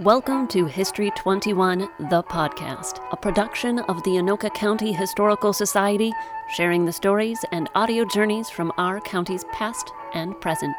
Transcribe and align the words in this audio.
Welcome 0.00 0.46
to 0.48 0.66
History 0.66 1.10
21, 1.16 1.80
the 1.98 2.22
podcast, 2.22 3.04
a 3.10 3.16
production 3.16 3.80
of 3.80 4.00
the 4.04 4.12
Anoka 4.12 4.54
County 4.54 4.92
Historical 4.92 5.52
Society, 5.52 6.12
sharing 6.54 6.84
the 6.84 6.92
stories 6.92 7.44
and 7.50 7.68
audio 7.74 8.04
journeys 8.04 8.48
from 8.48 8.72
our 8.78 9.00
county's 9.00 9.42
past 9.50 9.90
and 10.14 10.40
present. 10.40 10.76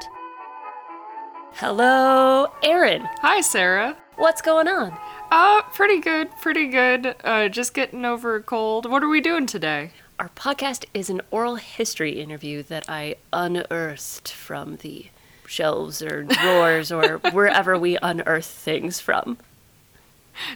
Hello, 1.52 2.48
Erin. 2.64 3.10
Hi, 3.22 3.42
Sarah. 3.42 3.98
What's 4.16 4.42
going 4.42 4.70
on? 4.70 4.98
Uh, 5.30 5.64
pretty 5.64 6.00
good, 6.00 6.32
pretty 6.40 6.68
good. 6.68 7.14
Uh, 7.22 7.50
just 7.50 7.74
getting 7.74 8.06
over 8.06 8.36
a 8.36 8.42
cold. 8.42 8.90
What 8.90 9.04
are 9.04 9.10
we 9.10 9.20
doing 9.20 9.48
today? 9.48 9.92
Our 10.18 10.30
podcast 10.30 10.86
is 10.94 11.10
an 11.10 11.20
oral 11.30 11.56
history 11.56 12.22
interview 12.22 12.64
that 12.64 12.86
I 12.88 13.18
unearthed 13.34 14.32
from 14.32 14.78
the 14.78 15.08
shelves 15.50 16.02
or 16.02 16.24
drawers 16.24 16.92
or 16.92 17.18
wherever 17.32 17.78
we 17.78 17.98
unearth 18.02 18.46
things 18.46 19.00
from. 19.00 19.38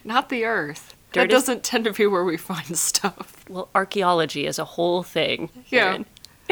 Not 0.04 0.30
the 0.30 0.46
Earth. 0.46 0.94
Dirt 1.12 1.22
that 1.30 1.34
is- 1.36 1.42
doesn't 1.42 1.64
tend 1.64 1.86
to 1.86 1.92
be 1.94 2.06
where 2.08 2.24
we 2.24 2.38
find 2.38 2.78
stuff. 2.78 3.44
Well, 3.50 3.70
archaeology 3.76 4.46
is 4.46 4.60
a 4.60 4.66
whole 4.66 5.04
thing. 5.04 5.50
Yeah. 5.70 6.04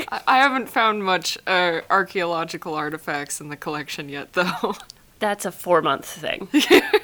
I, 0.09 0.22
I 0.27 0.38
haven't 0.40 0.70
found 0.70 1.04
much 1.04 1.38
uh, 1.48 1.82
archaeological 1.90 2.73
artifacts 2.73 3.40
in 3.40 3.49
the 3.49 3.58
collection 3.58 4.09
yet, 4.09 4.34
though. 4.34 4.76
That's 5.20 5.46
a 5.46 5.52
four 5.52 5.82
month 5.84 6.05
thing. 6.05 6.48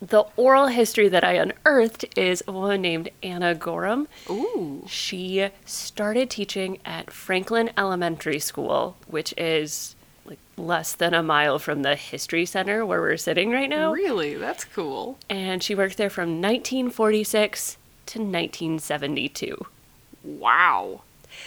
the 0.00 0.24
oral 0.36 0.68
history 0.68 1.08
that 1.08 1.24
I 1.24 1.32
unearthed 1.32 2.06
is 2.16 2.42
a 2.46 2.52
woman 2.52 2.80
named 2.80 3.10
Anna 3.22 3.54
Gorham. 3.54 4.08
Ooh. 4.28 4.84
She 4.88 5.50
started 5.66 6.30
teaching 6.30 6.78
at 6.84 7.10
Franklin 7.10 7.70
Elementary 7.76 8.38
School, 8.38 8.96
which 9.06 9.34
is 9.36 9.94
like 10.24 10.38
less 10.56 10.94
than 10.94 11.12
a 11.12 11.22
mile 11.22 11.58
from 11.58 11.82
the 11.82 11.96
History 11.96 12.46
Center 12.46 12.86
where 12.86 13.00
we're 13.00 13.16
sitting 13.16 13.50
right 13.50 13.68
now. 13.68 13.92
Really? 13.92 14.36
That's 14.36 14.64
cool. 14.64 15.18
And 15.28 15.62
she 15.62 15.74
worked 15.74 15.98
there 15.98 16.10
from 16.10 16.40
1946 16.40 17.76
to 18.06 18.18
1972. 18.18 19.66
Wow. 20.24 21.02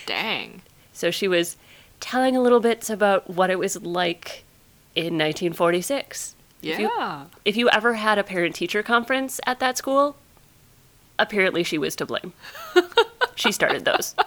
Dang. 0.05 0.61
So 0.91 1.09
she 1.09 1.27
was 1.27 1.57
telling 1.99 2.35
a 2.35 2.41
little 2.41 2.59
bit 2.59 2.89
about 2.89 3.29
what 3.29 3.49
it 3.49 3.57
was 3.57 3.81
like 3.81 4.43
in 4.95 5.17
1946. 5.17 6.35
If 6.63 6.79
you- 6.79 6.91
Yeah. 6.97 7.25
If 7.45 7.55
you 7.57 7.69
ever 7.69 7.93
had 7.95 8.17
a 8.17 8.23
parent 8.23 8.55
teacher 8.55 8.81
conference 8.81 9.39
at 9.45 9.59
that 9.59 9.77
school, 9.77 10.15
apparently 11.19 11.63
she 11.63 11.77
was 11.77 11.95
to 11.97 12.05
blame. 12.05 12.33
she 13.35 13.51
started 13.51 13.85
those. 13.85 14.15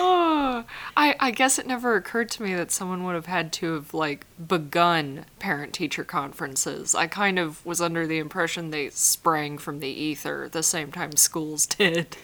Oh, 0.00 0.64
I, 0.96 1.16
I 1.18 1.30
guess 1.32 1.58
it 1.58 1.66
never 1.66 1.96
occurred 1.96 2.30
to 2.32 2.42
me 2.42 2.54
that 2.54 2.70
someone 2.70 3.02
would 3.04 3.16
have 3.16 3.26
had 3.26 3.52
to 3.54 3.74
have 3.74 3.92
like 3.92 4.26
begun 4.46 5.24
parent 5.40 5.72
teacher 5.72 6.04
conferences. 6.04 6.94
I 6.94 7.08
kind 7.08 7.36
of 7.38 7.64
was 7.66 7.80
under 7.80 8.06
the 8.06 8.18
impression 8.18 8.70
they 8.70 8.90
sprang 8.90 9.58
from 9.58 9.80
the 9.80 9.88
ether 9.88 10.48
the 10.50 10.62
same 10.62 10.92
time 10.92 11.16
schools 11.16 11.66
did. 11.78 12.16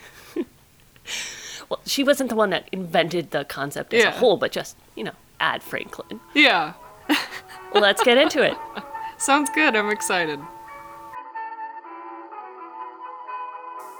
Well, 1.69 1.81
she 1.85 2.05
wasn't 2.05 2.29
the 2.31 2.37
one 2.37 2.51
that 2.51 2.69
invented 2.71 3.33
the 3.33 3.45
concept 3.45 3.93
as 3.95 4.05
Yeah. 4.05 4.11
a 4.11 4.19
whole, 4.19 4.37
but 4.37 4.53
just, 4.53 4.77
you 4.95 5.03
know, 5.03 5.15
add 5.41 5.63
Franklin. 5.63 6.21
Yeah. 6.35 6.75
Let's 7.75 8.03
get 8.03 8.19
into 8.19 8.43
it. 8.43 8.57
Sounds 9.19 9.51
good. 9.55 9.75
I'm 9.75 9.91
excited. 9.91 10.41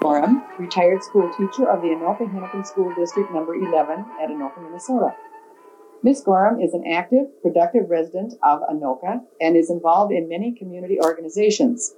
Gorham, 0.01 0.43
retired 0.59 1.03
school 1.03 1.29
teacher 1.31 1.67
of 1.67 1.81
the 1.81 1.87
Anoka 1.87 2.31
Hennepin 2.31 2.63
School 2.63 2.93
District 2.95 3.31
Number 3.33 3.55
11 3.55 4.05
at 4.21 4.29
Anoka, 4.29 4.61
Minnesota. 4.61 5.15
Miss 6.03 6.21
Gorham 6.21 6.61
is 6.61 6.73
an 6.75 6.85
active, 6.85 7.25
productive 7.41 7.89
resident 7.89 8.33
of 8.43 8.61
Anoka 8.69 9.21
and 9.41 9.57
is 9.57 9.71
involved 9.71 10.13
in 10.13 10.29
many 10.29 10.51
community 10.51 10.99
organizations. 11.01 11.95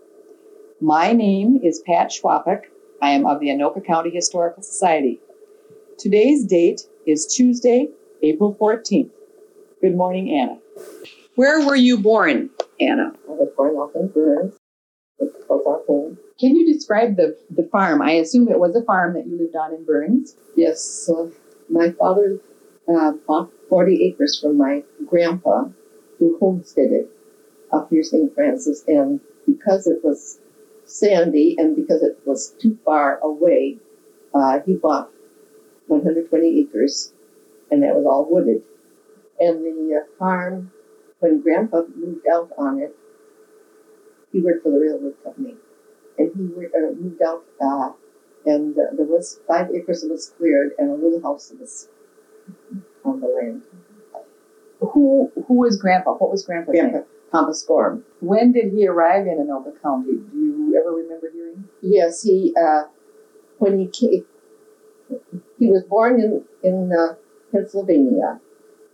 My 0.80 1.12
name 1.12 1.60
is 1.62 1.82
Pat 1.86 2.12
Schwapik. 2.12 2.62
I 3.02 3.10
am 3.10 3.26
of 3.26 3.42
the 3.42 3.48
Anoka 3.48 3.86
County 3.86 4.10
Historical 4.10 4.64
Society. 4.64 5.20
Today's 5.98 6.46
date 6.46 6.84
is 7.06 7.28
Tuesday, 7.28 7.90
April 8.24 8.56
14th. 8.56 9.10
Good 9.82 9.96
morning, 9.96 10.32
Anna. 10.32 10.60
Where 11.36 11.66
were 11.66 11.76
you 11.76 12.00
born, 12.00 12.50
Anna? 12.80 13.14
I 13.28 13.32
was 13.32 13.50
born 13.56 13.76
off 13.76 13.96
in 13.96 14.08
Burns. 14.08 14.56
It 15.20 15.32
was 15.50 15.64
our 15.68 15.86
home. 15.86 16.18
Can 16.40 16.56
you 16.56 16.72
describe 16.72 17.16
the, 17.16 17.38
the 17.50 17.68
farm? 17.72 18.02
I 18.02 18.12
assume 18.12 18.48
it 18.48 18.60
was 18.60 18.76
a 18.76 18.84
farm 18.84 19.14
that 19.14 19.28
you 19.28 19.38
lived 19.38 19.56
on 19.56 19.74
in 19.74 19.86
Burns. 19.86 20.36
Yes, 20.56 21.10
uh, 21.10 21.28
my 21.70 21.92
father 21.92 22.40
uh, 22.88 23.14
bought 23.28 23.52
40 23.70 24.06
acres 24.06 24.40
from 24.40 24.58
my 24.58 24.84
grandpa, 25.08 25.66
who 26.20 26.38
homesteaded 26.40 27.08
up 27.72 27.92
near 27.92 28.04
St. 28.04 28.34
Francis. 28.34 28.84
And 28.88 29.20
because 29.46 29.88
it 29.88 30.04
was 30.04 30.40
sandy 30.86 31.56
and 31.58 31.76
because 31.76 32.02
it 32.02 32.18
was 32.26 32.56
too 32.60 32.78
far 32.86 33.20
away, 33.20 33.78
uh, 34.34 34.60
he 34.66 34.76
bought 34.76 35.10
120 35.88 36.60
acres, 36.62 37.14
and 37.72 37.84
that 37.84 37.96
was 37.96 38.06
all 38.06 38.28
wooded. 38.30 38.62
And 39.40 39.64
the 39.64 39.98
uh, 40.02 40.06
farm, 40.18 40.72
when 41.20 41.42
grandpa 41.42 41.84
moved 41.96 42.28
out 42.28 42.52
on 42.58 42.80
it, 42.80 42.96
he 44.32 44.42
worked 44.42 44.64
for 44.64 44.72
the 44.72 44.80
railroad 44.80 45.16
company. 45.24 45.56
and 46.18 46.32
he 46.36 46.44
re- 46.56 46.68
uh, 46.76 46.92
moved 46.94 47.22
out, 47.22 47.44
uh, 47.62 47.92
and 48.46 48.78
uh, 48.78 48.96
there 48.96 49.06
was 49.06 49.40
five 49.48 49.70
acres 49.72 50.02
that 50.02 50.10
was 50.10 50.30
cleared 50.38 50.72
and 50.78 50.90
a 50.92 50.96
little 50.96 51.22
house 51.22 51.50
that 51.50 51.60
was 51.60 51.88
on 53.06 53.20
the 53.22 53.28
land. 53.28 53.62
Who 54.80 55.32
who 55.48 55.54
was 55.56 55.78
Grandpa? 55.78 56.14
What 56.14 56.32
was 56.32 56.46
Grandpa's 56.46 56.74
Grandpa 56.74 56.98
name? 56.98 57.06
Thomas 57.32 57.64
Gorham. 57.64 58.04
When 58.22 58.52
did 58.52 58.72
he 58.74 58.88
arrive 58.88 59.26
in 59.28 59.38
Anoka 59.38 59.82
County? 59.82 60.14
Do 60.32 60.38
you 60.38 60.76
ever 60.80 60.92
remember 60.96 61.30
hearing? 61.34 61.66
Yes, 61.82 62.24
he 62.24 62.54
uh, 62.62 62.84
when 63.58 63.80
he 63.80 63.88
came, 63.88 64.26
he 65.60 65.70
was 65.70 65.84
born 65.84 66.20
in 66.22 66.44
in 66.64 66.92
uh, 66.94 67.16
Pennsylvania, 67.52 68.40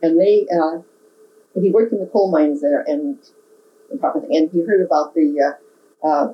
and 0.03 0.19
they 0.19 0.45
uh, 0.53 0.81
he 1.59 1.71
worked 1.71 1.93
in 1.93 1.99
the 1.99 2.05
coal 2.05 2.31
mines 2.31 2.61
there, 2.61 2.83
and 2.85 3.17
and 3.89 4.51
he 4.51 4.61
heard 4.61 4.81
about 4.85 5.15
the 5.15 5.57
uh, 6.03 6.07
uh, 6.07 6.33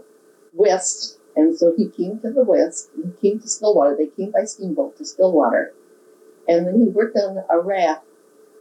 West, 0.53 1.19
and 1.35 1.57
so 1.57 1.74
he 1.78 1.88
came 1.88 2.19
to 2.19 2.31
the 2.31 2.44
West. 2.44 2.90
And 2.96 3.13
He 3.22 3.29
came 3.29 3.40
to 3.40 3.47
Stillwater. 3.47 3.96
They 3.96 4.08
came 4.08 4.31
by 4.31 4.44
steamboat 4.44 4.97
to 4.97 5.06
Stillwater, 5.06 5.74
and 6.47 6.68
then 6.68 6.81
he 6.81 6.88
worked 6.88 7.16
on 7.16 7.44
a 7.50 7.59
raft, 7.59 8.06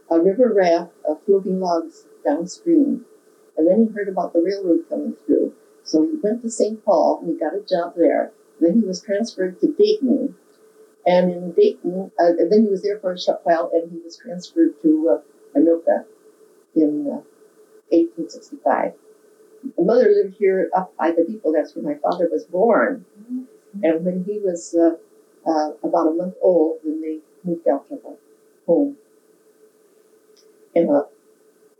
a 0.09 0.19
river 0.19 0.53
raft 0.53 0.91
of 1.07 1.21
floating 1.25 1.59
logs 1.59 2.05
downstream. 2.23 3.05
And 3.57 3.67
then 3.67 3.87
he 3.87 3.93
heard 3.93 4.07
about 4.07 4.31
the 4.31 4.41
railroad 4.41 4.85
coming 4.89 5.15
through. 5.25 5.53
So 5.83 6.03
he 6.03 6.17
went 6.23 6.43
to 6.43 6.49
St. 6.49 6.85
Paul 6.85 7.19
and 7.21 7.33
he 7.33 7.39
got 7.39 7.55
a 7.55 7.61
job 7.61 7.95
there. 7.97 8.31
Then 8.61 8.81
he 8.81 8.87
was 8.87 9.01
transferred 9.01 9.59
to 9.59 9.73
Dayton. 9.73 10.35
And 11.05 11.31
in 11.31 11.51
Dayton, 11.53 12.11
uh, 12.19 12.25
and 12.25 12.51
then 12.51 12.63
he 12.63 12.69
was 12.69 12.83
there 12.83 12.99
for 12.99 13.13
a 13.13 13.19
short 13.19 13.39
while 13.43 13.71
and 13.73 13.91
he 13.91 13.99
was 13.99 14.17
transferred 14.17 14.79
to 14.81 15.17
uh, 15.19 15.57
Anoka 15.57 16.05
in 16.75 17.07
uh, 17.07 17.23
1865. 17.89 18.93
My 19.77 19.83
mother 19.83 20.09
lived 20.09 20.35
here 20.37 20.69
up 20.75 20.95
by 20.97 21.11
the 21.11 21.25
depot. 21.25 21.53
That's 21.53 21.75
where 21.75 21.83
my 21.83 21.99
father 21.99 22.29
was 22.31 22.45
born. 22.45 23.05
And 23.83 24.05
when 24.05 24.23
he 24.23 24.39
was 24.39 24.75
uh, 24.75 24.95
uh, 25.49 25.71
about 25.83 26.07
a 26.07 26.13
month 26.13 26.35
old, 26.41 26.79
then 26.83 27.01
they 27.01 27.19
moved 27.43 27.67
out 27.67 27.87
to 27.89 27.95
the 27.95 28.17
home. 28.65 28.97
And 30.75 30.89
a, 30.89 31.07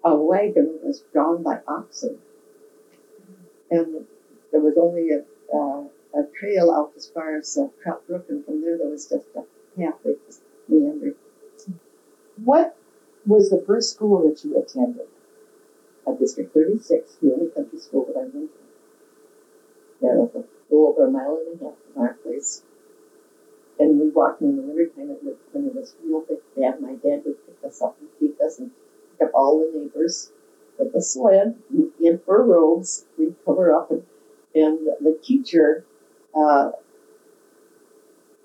a 0.04 0.16
wagon 0.16 0.80
was 0.84 1.04
drawn 1.14 1.44
by 1.44 1.60
oxen. 1.68 2.20
And 3.72 4.06
there 4.52 4.62
was 4.62 4.78
only 4.78 5.10
a, 5.12 5.20
uh, 5.56 5.88
a 6.14 6.24
trail 6.40 6.72
out 6.72 6.92
as 6.96 7.08
far 7.08 7.38
as 7.38 7.58
uh, 7.58 7.68
Trout 7.84 8.06
Brook, 8.08 8.26
and 8.30 8.44
from 8.46 8.62
there 8.62 8.78
there 8.78 8.90
was 8.90 9.08
just 9.08 9.28
a 9.36 9.44
pathway 9.78 10.14
just 10.26 10.42
meandered. 10.68 11.16
What 12.44 12.76
was 13.26 13.50
the 13.50 13.64
first 13.66 13.94
school 13.94 14.28
that 14.28 14.44
you 14.44 14.58
attended? 14.58 15.08
At 16.08 16.20
District 16.20 16.54
36, 16.54 17.18
the 17.22 17.34
only 17.34 17.52
country 17.52 17.80
school 17.80 18.06
that 18.08 18.18
I 18.18 18.24
went 18.24 18.52
to. 18.54 18.60
That 20.02 20.16
was 20.16 20.32
a 20.36 20.74
little 20.74 20.88
over 20.88 21.08
a 21.08 21.12
mile 21.12 21.40
and 21.46 21.62
a 21.62 21.66
half 21.66 21.74
from 21.94 22.02
our 22.02 22.14
place. 22.14 22.64
And 23.78 24.00
we 24.00 24.10
walked 24.10 24.42
in 24.42 24.56
the 24.56 24.62
wintertime 24.62 25.12
it 25.12 25.24
was, 25.24 25.36
when 25.52 25.68
it 25.68 25.76
was 25.76 25.96
real 26.04 26.22
big 26.22 26.40
bad. 26.58 26.82
My 26.82 26.94
dad 26.94 27.24
would 27.26 27.46
pick 27.46 27.58
us 27.64 27.82
up 27.82 27.98
and 28.00 28.10
take 28.20 28.40
us 28.44 28.60
and 28.60 28.72
pick 29.12 29.28
up 29.28 29.34
all 29.34 29.60
the 29.60 29.78
neighbors 29.78 30.32
with 30.78 30.94
the 30.94 31.02
sled 31.02 31.56
in 32.02 32.20
fur 32.26 32.44
robes. 32.44 33.06
We'd 33.18 33.36
cover 33.46 33.74
up 33.74 33.92
and, 33.92 34.04
and 34.56 34.88
the 35.02 35.20
teacher 35.22 35.86
uh, 36.40 36.72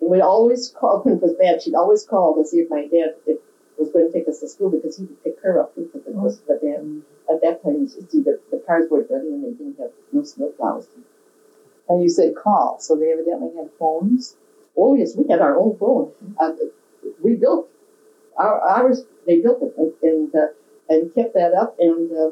would 0.01 0.21
always 0.21 0.69
call 0.69 1.01
when 1.05 1.15
it 1.17 1.23
was 1.23 1.35
bad. 1.35 1.63
She'd 1.63 1.75
always 1.75 2.05
call 2.05 2.35
to 2.37 2.45
see 2.47 2.59
if 2.59 2.71
my 2.71 2.83
dad 2.83 3.15
if, 3.27 3.39
was 3.79 3.91
going 3.91 4.11
to 4.11 4.13
take 4.13 4.29
us 4.29 4.41
to 4.41 4.49
school 4.49 4.71
because 4.71 4.97
he 4.97 5.05
would 5.05 5.23
pick 5.25 5.41
her 5.43 5.61
up 5.61 5.75
too 5.75 5.91
because 5.93 6.07
it 6.07 6.15
was 6.15 6.41
the 6.43 6.59
dad. 6.63 7.03
At 7.33 7.41
that 7.43 7.63
time, 7.63 7.81
you 7.81 7.89
see, 7.89 8.21
the, 8.21 8.39
the 8.51 8.63
cars 8.67 8.87
weren't 8.91 9.11
running 9.11 9.35
and 9.35 9.45
they 9.45 9.51
didn't 9.51 9.79
have 9.79 9.91
no 10.13 10.23
snow 10.23 10.49
plows. 10.49 10.89
And 11.89 12.03
you 12.03 12.09
said 12.09 12.35
call, 12.35 12.79
so 12.81 12.97
they 12.97 13.13
evidently 13.13 13.51
had 13.57 13.71
phones. 13.79 14.37
Oh 14.77 14.95
yes, 14.95 15.17
we 15.17 15.27
had 15.29 15.41
our 15.41 15.57
own 15.59 15.77
phone. 15.77 16.13
Uh, 16.39 16.53
we 17.23 17.37
built 17.37 17.69
our 18.37 18.61
ours. 18.61 19.05
They 19.27 19.41
built 19.41 19.63
it 19.63 19.75
and 19.77 19.93
and, 20.03 20.35
uh, 20.35 20.49
and 20.89 21.15
kept 21.15 21.35
that 21.35 21.55
up. 21.55 21.77
And 21.79 22.11
uh, 22.13 22.31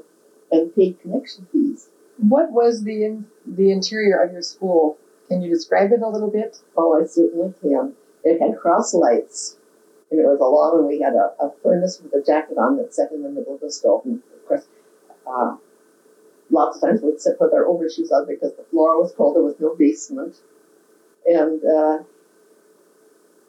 and 0.51 0.75
paid 0.75 1.01
connection 1.01 1.47
fees. 1.53 1.89
What 2.19 2.53
was 2.53 2.85
the 2.85 3.05
in, 3.05 3.27
the 3.47 3.73
interior 3.73 4.23
of 4.23 4.33
your 4.33 4.43
school? 4.43 4.99
Can 5.33 5.41
you 5.41 5.49
describe 5.49 5.93
it 5.93 6.03
a 6.03 6.09
little 6.11 6.31
bit? 6.31 6.59
Oh, 6.77 7.01
I 7.01 7.07
certainly 7.07 7.55
can. 7.63 7.95
It 8.23 8.39
had 8.39 8.59
cross 8.61 8.93
lights, 8.93 9.57
and 10.11 10.21
it 10.21 10.25
was 10.25 10.39
a 10.41 10.45
long, 10.45 10.81
and 10.81 10.87
we 10.87 11.01
had 11.01 11.15
a, 11.15 11.33
a 11.43 11.51
furnace 11.63 12.03
with 12.03 12.13
a 12.13 12.23
jacket 12.23 12.59
on 12.59 12.77
that 12.77 12.93
sat 12.93 13.13
in 13.13 13.23
the 13.23 13.31
middle 13.31 13.55
of 13.55 13.61
the 13.61 13.71
stove. 13.71 14.03
And 14.05 14.21
of 14.35 14.47
course, 14.47 14.67
uh, 15.27 15.57
lots 16.51 16.77
of 16.77 16.83
times 16.83 17.01
we'd 17.01 17.19
sit 17.19 17.39
with 17.41 17.55
our 17.55 17.65
overshoes 17.65 18.13
on 18.13 18.27
because 18.29 18.53
the 18.59 18.65
floor 18.65 19.01
was 19.01 19.15
cold. 19.17 19.35
There 19.35 19.43
was 19.43 19.59
no 19.59 19.75
basement, 19.75 20.37
and 21.25 21.65
uh, 21.65 21.99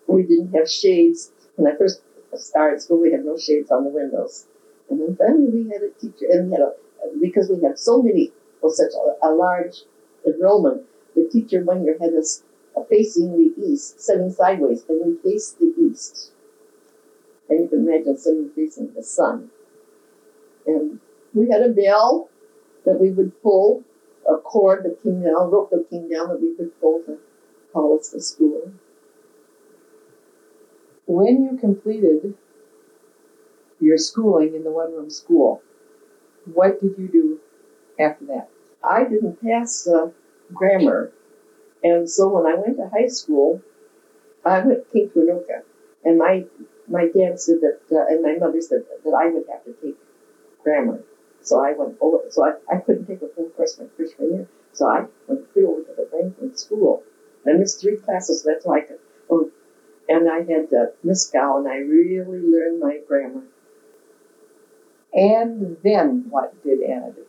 we 0.08 0.24
didn't 0.24 0.54
have 0.54 0.72
shades. 0.72 1.34
When 1.58 1.70
I 1.70 1.76
first 1.76 2.02
started 2.36 2.82
school, 2.82 3.02
we 3.02 3.12
had 3.12 3.26
no 3.26 3.38
shades 3.38 3.72
on 3.72 3.84
the 3.84 3.90
windows, 3.90 4.46
and 4.90 5.02
then 5.02 5.18
finally 5.18 5.50
we 5.50 5.70
had 5.70 5.82
a 5.82 5.90
teacher, 6.00 6.28
and 6.32 6.50
we 6.50 6.54
had 6.54 6.62
a 6.62 6.72
because 7.20 7.50
we 7.50 7.62
had 7.62 7.78
so 7.78 8.02
many, 8.02 8.32
well, 8.62 8.72
such 8.72 8.94
a, 8.94 9.28
a 9.28 9.36
large 9.36 9.80
enrollment. 10.26 10.84
The 11.16 11.30
teacher 11.32 11.64
one 11.64 11.84
year 11.84 11.98
had 12.00 12.14
us 12.14 12.44
facing 12.90 13.38
the 13.38 13.54
east, 13.64 14.02
sitting 14.02 14.32
sideways, 14.32 14.84
and 14.90 15.06
we 15.06 15.32
faced 15.32 15.60
the 15.60 15.74
east. 15.80 16.32
And 17.50 17.62
you 17.62 17.68
can 17.68 17.88
imagine 17.88 18.18
sitting 18.18 18.50
facing 18.56 18.94
the 18.94 19.04
sun. 19.04 19.52
And 20.66 21.00
we 21.34 21.50
had 21.50 21.62
a 21.62 21.70
bell 21.70 22.30
that 22.86 23.00
we 23.00 23.12
would 23.12 23.42
pull, 23.42 23.84
a 24.28 24.38
cord 24.38 24.84
that 24.86 25.04
came 25.04 25.22
down, 25.22 25.52
rope 25.52 25.70
that 25.72 25.90
came 25.90 26.10
down 26.10 26.30
that 26.30 26.42
we 26.42 26.56
could 26.56 26.80
pull 26.80 27.02
to 27.06 27.18
call 27.72 27.98
us 28.00 28.10
to 28.10 28.22
school. 28.22 28.72
When 31.06 31.44
you 31.44 31.58
completed 31.58 32.36
your 33.80 33.98
schooling 33.98 34.56
in 34.56 34.64
the 34.64 34.72
one 34.72 34.94
room 34.94 35.10
school, 35.10 35.62
what 36.46 36.82
did 36.82 36.96
you 36.98 37.08
do 37.08 37.40
after 38.00 38.26
that? 38.26 38.50
I 38.84 39.04
didn't 39.04 39.42
pass 39.44 39.88
uh, 39.88 40.10
grammar, 40.54 41.12
and 41.84 42.10
so 42.10 42.30
when 42.30 42.46
I 42.46 42.56
went 42.56 42.78
to 42.78 42.90
high 42.90 43.08
school, 43.08 43.62
I 44.46 44.60
went 44.60 44.92
to 44.92 45.10
Anoka, 45.16 45.64
and 46.04 46.18
my 46.18 46.46
my 46.88 47.08
dad 47.08 47.40
said 47.40 47.62
that, 47.62 47.80
uh, 47.92 48.06
and 48.08 48.22
my 48.22 48.36
mother 48.36 48.62
said 48.62 48.84
that, 48.90 49.04
that 49.04 49.16
I 49.18 49.30
would 49.30 49.46
have 49.50 49.64
to 49.66 49.74
take 49.74 49.98
grammar. 50.64 51.04
So 51.42 51.60
I 51.64 51.74
went 51.74 51.98
over, 52.02 52.20
so 52.30 52.46
I, 52.46 52.54
I 52.74 52.78
couldn't 52.80 53.06
take 53.06 53.22
a 53.22 53.28
full 53.28 53.50
course 53.50 53.78
my 53.80 53.86
freshman 53.98 54.34
year. 54.34 54.48
So 54.74 54.88
I 54.88 55.06
went 55.28 55.52
free 55.54 55.66
over 55.66 55.82
to 55.82 55.94
the 55.96 56.08
Frankfurt 56.10 56.58
School. 56.60 57.04
I 57.46 57.54
missed 57.54 57.82
three 57.82 57.98
classes, 57.98 58.44
so 58.44 58.50
that's 58.50 58.66
why 58.66 58.78
I 58.78 58.82
could, 58.82 59.00
oh, 59.30 59.52
and 60.08 60.30
I 60.30 60.44
had 60.44 60.74
uh, 60.74 60.88
Miss 61.04 61.30
Gow, 61.30 61.58
and 61.58 61.68
I 61.68 61.78
really 61.78 62.40
learned 62.40 62.80
my 62.80 63.00
grammar. 63.08 63.44
And 65.14 65.78
then 65.84 66.26
what 66.30 66.62
did 66.64 66.82
Anna 66.82 67.12
do? 67.12 67.26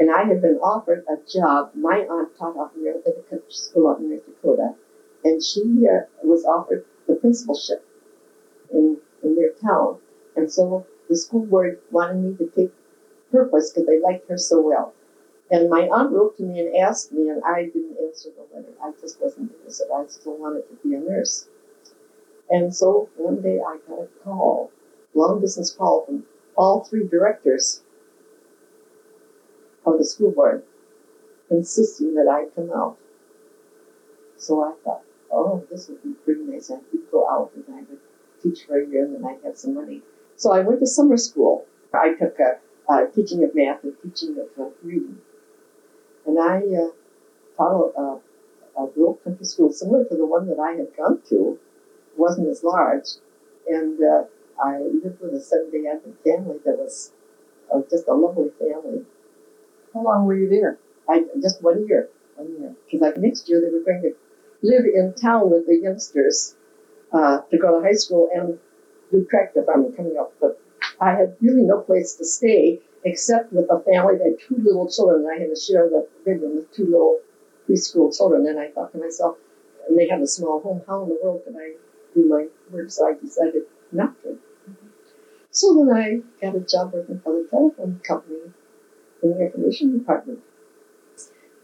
And 0.00 0.10
I 0.10 0.24
had 0.24 0.40
been 0.40 0.58
offered 0.62 1.04
a 1.10 1.16
job. 1.30 1.72
My 1.74 2.06
aunt 2.10 2.34
taught 2.38 2.56
out 2.56 2.72
in 2.74 2.88
at 2.88 3.04
the 3.04 3.42
school 3.50 3.90
out 3.90 4.00
in 4.00 4.08
North 4.08 4.24
Dakota, 4.24 4.74
and 5.22 5.44
she 5.44 5.60
uh, 5.86 6.06
was 6.24 6.42
offered 6.46 6.86
the 7.06 7.16
principalship 7.16 7.86
in, 8.72 8.96
in 9.22 9.36
their 9.36 9.52
town. 9.52 9.98
And 10.36 10.50
so 10.50 10.86
the 11.10 11.16
school 11.16 11.44
board 11.44 11.80
wanted 11.90 12.16
me 12.16 12.34
to 12.38 12.50
take 12.56 12.72
her 13.32 13.44
place 13.44 13.70
because 13.70 13.86
they 13.86 14.00
liked 14.00 14.26
her 14.30 14.38
so 14.38 14.62
well. 14.62 14.94
And 15.50 15.68
my 15.68 15.82
aunt 15.82 16.12
wrote 16.12 16.38
to 16.38 16.44
me 16.44 16.60
and 16.60 16.76
asked 16.76 17.12
me, 17.12 17.28
and 17.28 17.42
I 17.44 17.64
didn't 17.64 17.98
answer 18.02 18.30
the 18.34 18.56
letter. 18.56 18.72
I 18.82 18.92
just 19.02 19.20
wasn't 19.20 19.52
interested. 19.52 19.88
I 19.94 20.06
still 20.06 20.38
wanted 20.38 20.62
to 20.70 20.76
be 20.82 20.94
a 20.94 21.00
nurse. 21.00 21.46
And 22.48 22.74
so 22.74 23.10
one 23.16 23.42
day 23.42 23.58
I 23.58 23.76
got 23.86 23.98
a 23.98 24.08
call, 24.24 24.72
long 25.12 25.42
distance 25.42 25.72
call 25.72 26.06
from 26.06 26.24
all 26.56 26.84
three 26.84 27.06
directors 27.06 27.82
of 29.86 29.98
the 29.98 30.04
school 30.04 30.32
board, 30.32 30.62
insisting 31.50 32.14
that 32.14 32.28
I 32.28 32.46
come 32.54 32.70
out. 32.70 32.96
So 34.36 34.62
I 34.64 34.72
thought, 34.84 35.02
oh, 35.30 35.64
this 35.70 35.88
would 35.88 36.02
be 36.02 36.12
pretty 36.24 36.42
nice. 36.42 36.70
I 36.70 36.78
could 36.90 37.10
go 37.10 37.28
out 37.28 37.52
and 37.54 37.64
I 37.68 37.80
would 37.80 38.00
teach 38.42 38.64
for 38.66 38.80
a 38.80 38.86
year 38.86 39.04
and 39.04 39.14
then 39.16 39.24
I'd 39.24 39.44
have 39.44 39.56
some 39.56 39.74
money. 39.74 40.02
So 40.36 40.52
I 40.52 40.60
went 40.60 40.80
to 40.80 40.86
summer 40.86 41.16
school. 41.16 41.66
I 41.92 42.14
took 42.14 42.38
a, 42.38 42.58
teaching 43.14 43.44
of 43.44 43.54
math 43.54 43.84
and 43.84 43.94
teaching 44.02 44.36
of 44.38 44.48
uh, 44.60 44.70
reading. 44.82 45.18
And 46.26 46.38
I 46.38 46.58
uh, 46.58 46.90
taught 47.56 47.92
a, 47.96 48.80
a 48.80 48.82
little 48.96 49.14
country 49.22 49.44
school 49.44 49.72
similar 49.72 50.04
to 50.04 50.16
the 50.16 50.26
one 50.26 50.48
that 50.48 50.58
I 50.58 50.72
had 50.72 50.96
gone 50.96 51.20
to. 51.28 51.58
It 52.12 52.18
wasn't 52.18 52.48
as 52.48 52.64
large. 52.64 53.06
And 53.68 54.00
uh, 54.02 54.24
I 54.62 54.78
lived 54.78 55.20
with 55.20 55.34
a 55.34 55.40
Seventh 55.40 55.72
day 55.72 55.84
Advent 55.90 56.22
family 56.24 56.58
that 56.64 56.78
was 56.78 57.12
uh, 57.72 57.80
just 57.88 58.08
a 58.08 58.14
lovely 58.14 58.50
family. 58.58 59.04
How 59.94 60.02
long 60.02 60.26
were 60.26 60.36
you 60.36 60.48
there? 60.48 60.78
I 61.08 61.24
just 61.42 61.62
one 61.62 61.86
year, 61.88 62.08
one 62.36 62.48
year. 62.58 62.74
Because 62.84 63.00
like 63.00 63.16
next 63.16 63.48
year 63.48 63.60
they 63.60 63.72
were 63.76 63.84
going 63.84 64.02
to 64.02 64.12
live 64.62 64.84
in 64.84 65.14
town 65.14 65.50
with 65.50 65.66
the 65.66 65.76
youngsters 65.76 66.54
uh, 67.12 67.40
to 67.50 67.58
go 67.58 67.80
to 67.80 67.84
high 67.84 67.94
school 67.94 68.28
and 68.32 68.58
do 69.10 69.26
tractor 69.28 69.64
farming 69.64 69.92
coming 69.96 70.16
up. 70.18 70.32
But 70.40 70.60
I 71.00 71.10
had 71.10 71.36
really 71.40 71.62
no 71.62 71.80
place 71.80 72.14
to 72.16 72.24
stay 72.24 72.80
except 73.04 73.52
with 73.52 73.66
a 73.70 73.80
family 73.80 74.18
that 74.18 74.24
had 74.24 74.40
two 74.46 74.62
little 74.62 74.88
children. 74.88 75.24
And 75.24 75.30
I 75.30 75.40
had 75.40 75.54
to 75.54 75.60
share 75.60 75.88
the 75.88 76.06
bedroom 76.24 76.56
with 76.56 76.72
two 76.72 76.84
little 76.84 77.20
preschool 77.68 78.16
children. 78.16 78.46
And 78.46 78.60
I 78.60 78.70
thought 78.70 78.92
to 78.92 78.98
myself, 78.98 79.38
and 79.88 79.98
they 79.98 80.08
have 80.08 80.20
a 80.20 80.26
small 80.26 80.60
home. 80.60 80.82
How 80.86 81.02
in 81.02 81.08
the 81.08 81.18
world 81.22 81.42
could 81.44 81.56
I 81.56 81.74
do 82.14 82.28
my 82.28 82.46
work? 82.70 82.90
So 82.90 83.08
I 83.08 83.14
decided 83.14 83.62
not 83.90 84.14
to. 84.22 84.38
So 85.50 85.74
then 85.74 85.96
I 85.96 86.20
got 86.40 86.54
a 86.54 86.60
job 86.60 86.92
working 86.92 87.20
for 87.24 87.32
the 87.32 87.48
telephone 87.50 88.00
company 88.06 88.52
in 89.22 89.30
the 89.30 89.40
air 89.40 89.50
conditioning 89.50 89.98
department. 89.98 90.40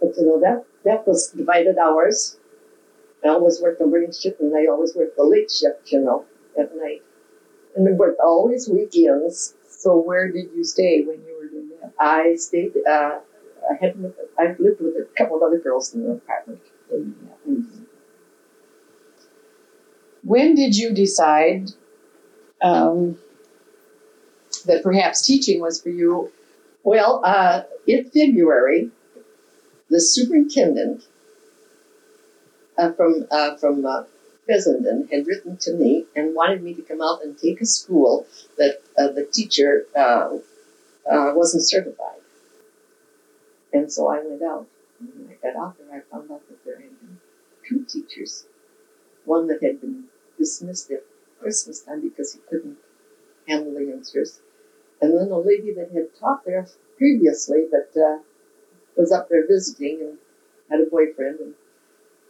But 0.01 0.17
you 0.17 0.25
know 0.27 0.41
that 0.41 0.65
that 0.85 1.07
was 1.07 1.29
divided 1.31 1.79
hours. 1.79 2.39
I 3.25 3.29
always 3.29 3.61
worked 3.61 3.79
the 3.79 3.87
morning 3.87 4.13
shift 4.13 4.41
and 4.41 4.55
I 4.57 4.67
always 4.67 4.95
worked 4.95 5.17
the 5.17 5.25
late 5.25 5.51
shift, 5.51 5.91
you 5.91 6.01
know, 6.01 6.25
at 6.59 6.77
night. 6.77 7.03
And 7.75 7.89
I 7.89 7.93
worked 7.93 8.21
always 8.21 8.69
weekends. 8.69 9.55
So 9.69 9.99
where 9.99 10.31
did 10.31 10.51
you 10.55 10.65
stay 10.65 11.03
when 11.03 11.23
you 11.27 11.37
were 11.39 11.49
doing 11.49 11.71
that? 11.81 11.93
I 11.99 12.37
stayed. 12.37 12.73
Uh, 12.87 13.21
I 13.71 13.75
had 13.81 13.97
I 14.39 14.55
lived 14.59 14.81
with 14.81 14.95
a 14.97 15.09
couple 15.17 15.37
of 15.37 15.43
other 15.43 15.59
girls 15.59 15.95
in 15.95 16.05
the 16.05 16.13
apartment. 16.13 16.61
When 20.23 20.55
did 20.55 20.77
you 20.77 20.93
decide 20.93 21.71
um, 22.63 23.19
that 24.67 24.83
perhaps 24.83 25.25
teaching 25.25 25.61
was 25.61 25.81
for 25.81 25.91
you? 25.91 26.33
Well, 26.87 27.21
uh, 27.25 27.65
in 27.89 28.09
February, 28.11 28.93
the 29.91 30.01
superintendent 30.01 31.03
uh, 32.79 32.93
from 32.93 33.27
uh, 33.29 33.57
from 33.57 33.85
uh, 33.85 34.05
Fessenden 34.47 35.09
had 35.11 35.27
written 35.27 35.57
to 35.63 35.73
me 35.73 36.07
and 36.15 36.33
wanted 36.33 36.63
me 36.63 36.75
to 36.75 36.83
come 36.83 37.03
out 37.03 37.25
and 37.25 37.37
take 37.37 37.61
a 37.61 37.67
school 37.67 38.25
that 38.57 38.83
uh, 38.97 39.09
the 39.09 39.25
teacher 39.25 39.87
uh, 39.97 40.39
wasn't 41.05 41.65
certified. 41.65 42.21
And 43.73 43.91
so 43.93 44.07
I 44.07 44.23
went 44.25 44.43
out. 44.45 44.69
And 45.01 45.09
when 45.09 45.37
I 45.37 45.43
got 45.43 45.61
out 45.61 45.75
there, 45.79 45.89
I 45.93 46.09
found 46.09 46.31
out 46.31 46.47
that 46.49 46.65
there 46.65 46.77
had 46.77 47.01
been 47.01 47.19
two 47.69 47.85
teachers. 47.85 48.47
One 49.25 49.49
that 49.49 49.61
had 49.61 49.81
been 49.81 50.05
dismissed 50.39 50.93
at 50.93 51.03
Christmas 51.41 51.81
time 51.81 52.01
because 52.01 52.35
he 52.35 52.39
couldn't 52.49 52.79
handle 53.49 53.75
the 53.75 53.85
youngsters, 53.87 54.39
and 55.01 55.19
then 55.19 55.31
a 55.31 55.39
lady 55.39 55.73
that 55.75 55.91
had 55.93 56.15
taught 56.19 56.45
there 56.45 56.67
previously 56.97 57.67
but 57.71 58.01
uh, 58.01 58.19
was 58.97 59.13
up 59.13 59.29
there 59.29 59.47
visiting 59.47 60.01
and 60.01 60.19
had 60.71 60.81
a 60.81 60.91
boyfriend, 60.91 61.39
and 61.41 61.55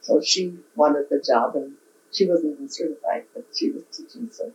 so 0.01 0.21
she 0.21 0.59
wanted 0.75 1.07
the 1.09 1.21
job, 1.21 1.57
and 1.57 1.75
she 2.13 2.29
wasn't 2.29 2.55
even 2.55 2.69
certified, 2.69 3.25
but 3.35 3.45
she 3.55 3.71
was 3.71 3.85
teaching. 3.93 4.29
So, 4.31 4.53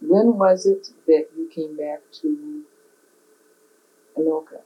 when 0.00 0.36
was 0.36 0.66
it 0.66 0.88
that 1.06 1.28
you 1.36 1.48
came 1.48 1.76
back 1.76 2.00
to 2.20 2.64
Anoka? 4.18 4.60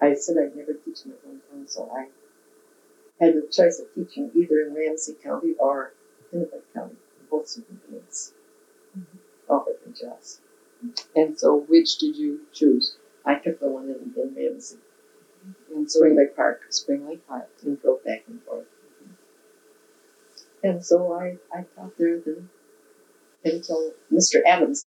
I 0.00 0.14
said 0.14 0.36
I'd 0.38 0.56
never 0.56 0.74
teach 0.74 1.04
in 1.04 1.12
my 1.12 1.16
hometown, 1.26 1.68
so 1.68 1.90
I 1.92 2.08
had 3.18 3.34
the 3.34 3.48
choice 3.50 3.80
of 3.80 3.92
teaching 3.94 4.30
either 4.34 4.60
in 4.60 4.74
Ramsey 4.74 5.14
County 5.14 5.54
or 5.58 5.94
Hennepin 6.30 6.60
County, 6.72 6.96
both 7.30 7.48
superintendents 7.48 8.34
offered 9.48 9.76
me 9.86 9.92
jobs. 9.92 10.40
And 11.16 11.38
so, 11.38 11.64
which 11.68 11.98
did 11.98 12.16
you 12.16 12.40
choose? 12.52 12.96
I 13.24 13.34
took 13.36 13.60
the 13.60 13.68
one 13.68 13.84
in, 13.84 14.14
in 14.20 14.34
Ramsey. 14.34 14.78
And 15.74 15.90
so 15.90 16.00
Spring 16.00 16.16
Lake 16.16 16.36
Park. 16.36 16.62
Spring 16.70 17.06
Lake 17.06 17.26
Park. 17.26 17.48
And 17.64 17.80
drove 17.80 18.04
back 18.04 18.24
and 18.28 18.42
forth. 18.42 18.66
And 20.62 20.84
so 20.84 21.12
I, 21.12 21.36
I 21.56 21.62
taught 21.76 21.96
there 21.98 22.18
then 22.20 22.48
until 23.44 23.92
Mr. 24.12 24.40
Adams. 24.46 24.84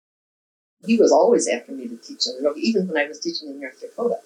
He 0.86 0.98
was 0.98 1.12
always 1.12 1.48
after 1.48 1.72
me 1.74 1.88
to 1.88 1.98
teach 1.98 2.26
in 2.26 2.44
Anoka, 2.44 2.58
even 2.58 2.88
when 2.88 2.98
I 2.98 3.08
was 3.08 3.20
teaching 3.20 3.50
in 3.50 3.62
North 3.62 3.80
Dakota. 3.80 4.20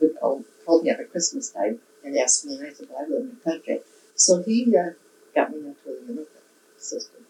He 0.00 0.08
called, 0.08 0.44
called 0.66 0.82
me 0.82 0.90
up 0.90 0.98
at 0.98 1.12
Christmas 1.12 1.50
time 1.50 1.78
and 2.04 2.18
asked 2.18 2.44
me, 2.44 2.56
and 2.56 2.66
I 2.66 2.72
said, 2.72 2.88
well, 2.90 3.04
I 3.06 3.08
live 3.08 3.22
in 3.22 3.30
the 3.30 3.50
country. 3.50 3.80
So 4.16 4.42
he 4.42 4.76
uh, 4.76 4.90
got 5.34 5.50
me 5.52 5.58
into 5.58 5.74
the 5.84 6.12
Anoka 6.12 6.26
system. 6.76 7.24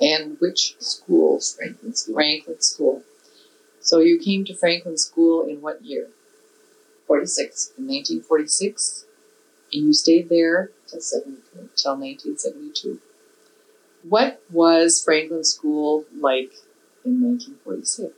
And 0.00 0.38
which 0.40 0.76
schools? 0.78 1.54
Franklin 1.54 1.94
School. 1.94 2.14
Franklin 2.14 2.60
School. 2.60 3.02
So 3.80 4.00
you 4.00 4.18
came 4.18 4.44
to 4.44 4.54
Franklin 4.54 4.96
School 4.96 5.46
in 5.46 5.60
what 5.60 5.84
year? 5.84 6.08
46 7.06 7.72
In 7.78 7.86
1946? 7.86 9.06
And 9.72 9.86
you 9.86 9.92
stayed 9.92 10.28
there 10.28 10.70
to 10.88 11.00
72. 11.00 11.40
until 11.52 11.96
1972. 11.96 13.00
What 14.02 14.42
was 14.50 15.02
Franklin 15.02 15.44
School 15.44 16.04
like 16.18 16.52
in 17.04 17.22
1946? 17.22 18.14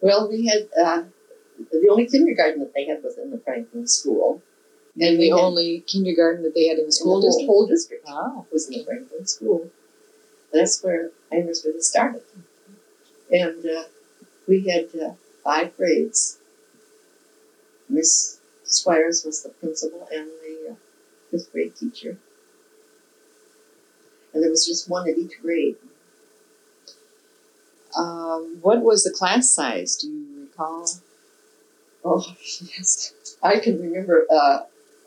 Well, 0.00 0.28
we 0.28 0.46
had, 0.46 0.68
uh, 0.80 1.04
the 1.72 1.88
only 1.90 2.06
kindergarten 2.06 2.60
that 2.60 2.74
they 2.74 2.84
had 2.86 3.02
was 3.02 3.16
in 3.16 3.30
the 3.30 3.38
Franklin 3.38 3.86
School. 3.86 4.42
And 5.00 5.18
the 5.20 5.32
only 5.32 5.80
kindergarten 5.86 6.42
that 6.44 6.54
they 6.54 6.66
had 6.68 6.78
in 6.78 6.84
the 6.84 6.86
in 6.86 6.92
school 6.92 7.20
the 7.20 7.26
district? 7.28 7.46
whole 7.46 7.66
district 7.66 8.06
Wow. 8.06 8.46
was 8.52 8.68
in 8.68 8.78
the 8.78 8.84
Franklin 8.84 9.26
School. 9.26 9.70
That's 10.52 10.82
where 10.82 11.10
I 11.32 11.36
understood 11.38 11.76
it 11.76 11.84
started. 11.84 12.22
And 13.30 13.64
uh, 13.66 13.84
we 14.48 14.68
had 14.68 14.88
uh, 15.00 15.14
five 15.44 15.76
grades. 15.76 16.38
Miss 17.88 18.40
Squires 18.64 19.24
was 19.24 19.42
the 19.42 19.48
principal 19.48 20.06
and 20.12 20.28
the 20.42 20.72
uh, 20.72 20.74
fifth 21.30 21.50
grade 21.52 21.74
teacher. 21.76 22.18
And 24.34 24.42
there 24.42 24.50
was 24.50 24.66
just 24.66 24.88
one 24.88 25.08
at 25.08 25.16
each 25.16 25.40
grade. 25.40 25.76
Um, 27.96 28.58
what 28.60 28.82
was 28.82 29.04
the 29.04 29.10
class 29.12 29.50
size? 29.50 29.96
Do 29.96 30.08
you 30.08 30.40
recall? 30.42 30.88
Oh, 32.04 32.24
yes. 32.76 33.12
I 33.42 33.58
can 33.58 33.80
remember 33.80 34.26
uh, 34.30 34.60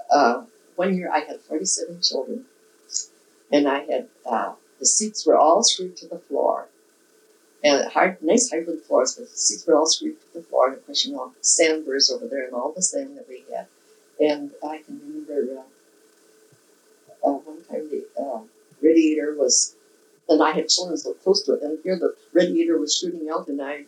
uh, 0.10 0.44
one 0.76 0.96
year 0.96 1.12
I 1.12 1.20
had 1.20 1.42
47 1.42 2.02
children, 2.02 2.46
and 3.52 3.68
I 3.68 3.80
had 3.84 4.08
uh, 4.26 4.54
the 4.80 4.86
seats 4.86 5.26
were 5.26 5.38
all 5.38 5.64
screwed 5.64 5.98
to 5.98 6.08
the 6.08 6.20
floor. 6.20 6.68
And 7.64 7.92
hard, 7.92 8.22
nice 8.22 8.50
hardwood 8.50 8.82
floors, 8.84 9.16
but 9.16 9.30
the 9.30 9.36
seats 9.36 9.66
were 9.66 9.76
all 9.76 9.88
screwed 9.88 10.20
to 10.22 10.34
the 10.40 10.44
floor. 10.44 10.68
And 10.68 10.78
of 10.78 10.86
course, 10.86 11.06
you 11.06 11.14
know, 11.14 11.34
sandburrs 11.42 12.12
over 12.12 12.28
there 12.28 12.46
and 12.46 12.54
all 12.54 12.72
the 12.72 12.84
sand 12.84 13.18
that 13.18 13.28
we 13.28 13.44
had. 13.52 13.66
And 14.20 14.52
I 14.64 14.78
can 14.80 15.00
remember 15.00 15.60
uh, 15.60 17.28
uh, 17.28 17.34
one 17.34 17.64
time 17.64 17.90
the 17.90 18.06
uh, 18.20 18.42
radiator 18.82 19.36
was, 19.36 19.76
and 20.30 20.42
I 20.42 20.52
had 20.52 20.70
children 20.70 20.98
so 20.98 21.14
close 21.14 21.44
to 21.44 21.54
it, 21.54 21.64
and 21.64 21.80
here 21.84 21.98
the 21.98 22.16
radiator 22.34 22.78
was 22.78 22.96
shooting 22.96 23.28
out, 23.32 23.48
and 23.48 23.62
I 23.62 23.86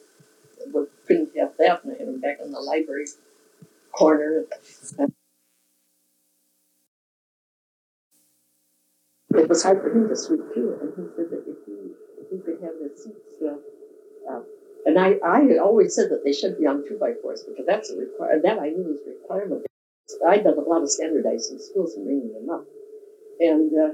couldn't 1.07 1.35
have 1.38 1.53
that, 1.57 1.83
and 1.83 1.93
I 1.93 1.97
had 1.97 2.07
them 2.07 2.19
back 2.19 2.39
in 2.43 2.51
the 2.51 2.59
library 2.59 3.07
corner. 3.91 4.45
It 9.36 9.48
was 9.48 9.63
hard 9.63 9.81
for 9.81 9.91
him 9.91 10.09
to 10.09 10.15
sleep 10.15 10.41
too, 10.53 10.77
and 10.81 10.89
he 10.98 11.05
said 11.15 11.29
that 11.29 11.45
if 11.45 11.57
he 11.65 11.93
if 12.17 12.27
he 12.31 12.38
could 12.41 12.59
have 12.65 12.75
the 12.81 12.89
seats, 12.98 13.38
uh, 13.45 13.62
uh, 14.25 14.41
and 14.86 14.98
I 14.98 15.21
I 15.21 15.57
always 15.62 15.93
said 15.93 16.09
that 16.09 16.24
they 16.24 16.33
should 16.33 16.57
be 16.57 16.65
on 16.65 16.83
two 16.88 16.98
by 16.98 17.13
fours 17.21 17.43
because 17.43 17.65
that's 17.65 17.91
a 17.91 17.98
require 17.98 18.41
that 18.41 18.57
I 18.57 18.69
knew 18.69 18.89
was 18.89 19.01
a 19.05 19.13
requirement. 19.21 19.65
I'd 20.25 20.43
done 20.43 20.57
a 20.57 20.62
lot 20.62 20.81
of 20.81 20.89
standardizing 20.89 21.59
schools 21.59 21.93
and 21.93 22.05
bringing 22.05 22.33
them 22.33 22.50
up, 22.50 22.65
and 23.39 23.69
uh, 23.77 23.93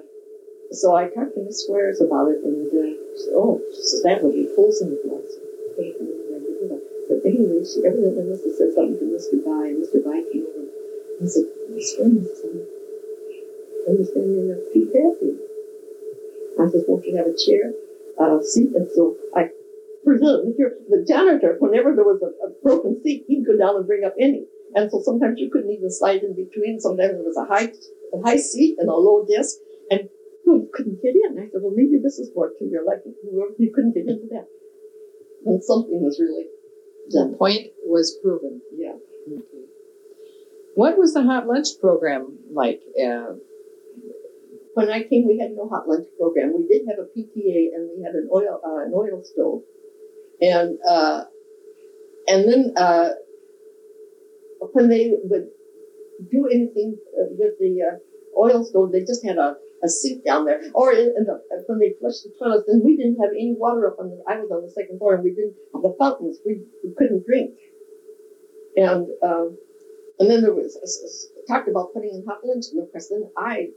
so 0.72 0.96
I 0.96 1.08
talked 1.12 1.36
to 1.36 1.44
Miss 1.44 1.64
Squires 1.64 2.02
about 2.02 2.32
it, 2.32 2.40
and 2.44 2.68
uh, 2.72 2.96
she 3.14 3.28
said, 3.28 3.34
oh, 3.36 3.62
she 3.70 4.02
that 4.08 4.24
would 4.24 4.34
be 4.34 4.48
holes 4.56 4.82
in 4.82 4.90
the 4.90 5.00
glass. 5.04 5.30
But 5.76 7.22
anyway, 7.28 7.62
she 7.62 7.86
evidently 7.86 8.24
must 8.24 8.46
have 8.46 8.56
said 8.56 8.74
something 8.74 8.98
to 8.98 9.06
Mr. 9.06 9.44
By, 9.46 9.70
and 9.70 9.84
Mr. 9.84 10.02
By 10.02 10.24
came 10.32 10.48
over 10.48 10.66
and 11.20 11.30
said, 11.30 11.46
Miss 11.70 11.94
Squares, 11.94 12.34
son, 13.86 13.94
I 13.94 13.98
understand 13.98 14.36
you're 14.36 14.56
not 14.56 14.66
happy. 14.74 15.38
I 16.56 16.70
said, 16.72 16.82
won't 16.88 17.06
you 17.06 17.18
have 17.18 17.28
a 17.28 17.36
chair, 17.38 17.74
uh, 18.20 18.42
seat? 18.42 18.72
And 18.76 18.90
so 18.96 19.16
I 19.36 19.50
presumed 20.06 20.56
here, 20.58 20.74
the 20.90 21.04
janitor, 21.08 21.58
whenever 21.60 21.94
there 21.94 22.06
was 22.06 22.22
a, 22.24 22.32
a 22.48 22.50
broken 22.64 23.02
seat, 23.04 23.26
he'd 23.28 23.46
go 23.46 23.58
down 23.58 23.76
and 23.76 23.88
bring 23.88 24.06
up 24.06 24.14
any. 24.20 24.46
And 24.74 24.90
so 24.90 25.02
sometimes 25.02 25.40
you 25.40 25.50
couldn't 25.52 25.72
even 25.72 25.92
slide 25.92 26.24
in 26.24 26.36
between. 26.36 26.80
Sometimes 26.80 27.14
there 27.14 27.24
was 27.24 27.38
a 27.38 27.46
high, 27.46 27.72
a 28.14 28.22
high 28.24 28.38
seat 28.38 28.78
and 28.80 28.90
a 28.90 28.96
low 28.96 29.26
desk, 29.26 29.58
and 29.92 30.10
you 30.46 30.70
couldn't 30.74 31.02
get 31.02 31.16
in. 31.16 31.40
I 31.40 31.50
said, 31.52 31.62
well, 31.62 31.74
maybe 31.76 32.00
this 32.02 32.20
is 32.20 32.32
more 32.36 32.52
to 32.58 32.66
your 32.66 32.86
liking. 32.86 33.16
You 33.60 33.72
couldn't 33.74 33.94
get 33.94 34.08
into 34.08 34.28
that. 34.32 34.48
And 35.46 35.64
something 35.64 36.02
was 36.02 36.20
really 36.20 36.46
The 37.10 37.36
point 37.38 37.68
was 37.86 38.18
proven. 38.24 38.62
Yeah. 38.76 38.96
What 40.76 40.98
was 40.98 41.14
the 41.14 41.24
hot 41.24 41.48
lunch 41.48 41.68
program 41.80 42.40
like? 42.52 42.82
Uh, 43.00 43.36
When 44.76 44.90
I 44.92 45.02
came, 45.02 45.26
we 45.26 45.38
had 45.40 45.52
no 45.54 45.68
hot 45.68 45.88
lunch 45.88 46.06
program. 46.18 46.54
We 46.54 46.66
did 46.66 46.84
have 46.88 47.00
a 47.00 47.06
PTA, 47.06 47.76
and 47.76 47.90
we 47.98 48.04
had 48.04 48.14
an 48.14 48.28
oil 48.32 48.60
uh, 48.64 48.82
an 48.86 48.94
oil 48.94 49.20
stove, 49.24 49.62
and 50.42 50.78
uh, 50.88 51.24
and 52.28 52.48
then 52.48 52.72
uh, 52.76 53.10
when 54.72 54.88
they 54.90 55.14
would 55.24 55.46
do 56.32 56.48
anything 56.48 56.98
uh, 57.20 57.26
with 57.38 57.54
the 57.60 57.82
uh, 57.84 57.96
oil 58.40 58.64
stove, 58.64 58.92
they 58.92 59.02
just 59.02 59.26
had 59.26 59.38
a, 59.38 59.56
a 59.84 59.88
sink 59.90 60.24
down 60.26 60.46
there, 60.46 60.60
or 60.74 60.92
in, 60.94 61.12
in 61.18 61.26
the 61.26 61.38
when 61.68 61.80
they 61.80 61.94
flushed 62.00 62.24
the 62.24 62.32
toilets, 62.40 62.66
and 62.68 62.84
we 62.84 62.96
didn't 62.96 63.18
have 63.22 63.32
any 63.32 63.54
water 63.58 63.88
up 63.88 63.96
on 64.00 64.10
the. 64.10 64.18
I 64.28 64.38
was 64.38 64.50
on 64.52 64.62
the 64.62 64.70
second 64.70 64.98
floor, 65.00 65.16
and 65.16 65.24
we 65.24 65.32
didn't 65.32 65.56
the 65.74 65.92
fountains. 66.00 66.40
We, 66.46 66.62
we 66.84 66.92
couldn't 66.98 67.26
drink, 67.26 67.52
and 68.76 69.08
um, 69.22 69.58
and 70.20 70.30
then 70.30 70.42
there 70.42 70.54
was 70.54 70.78
s- 70.84 71.02
s- 71.04 71.28
talked 71.48 71.68
about 71.70 71.94
putting 71.94 72.14
in 72.14 72.24
hot 72.28 72.40
lunch, 72.44 72.66
and 72.72 72.82
of 72.82 72.92
course, 72.92 73.08
then 73.10 73.24
I 73.38 73.70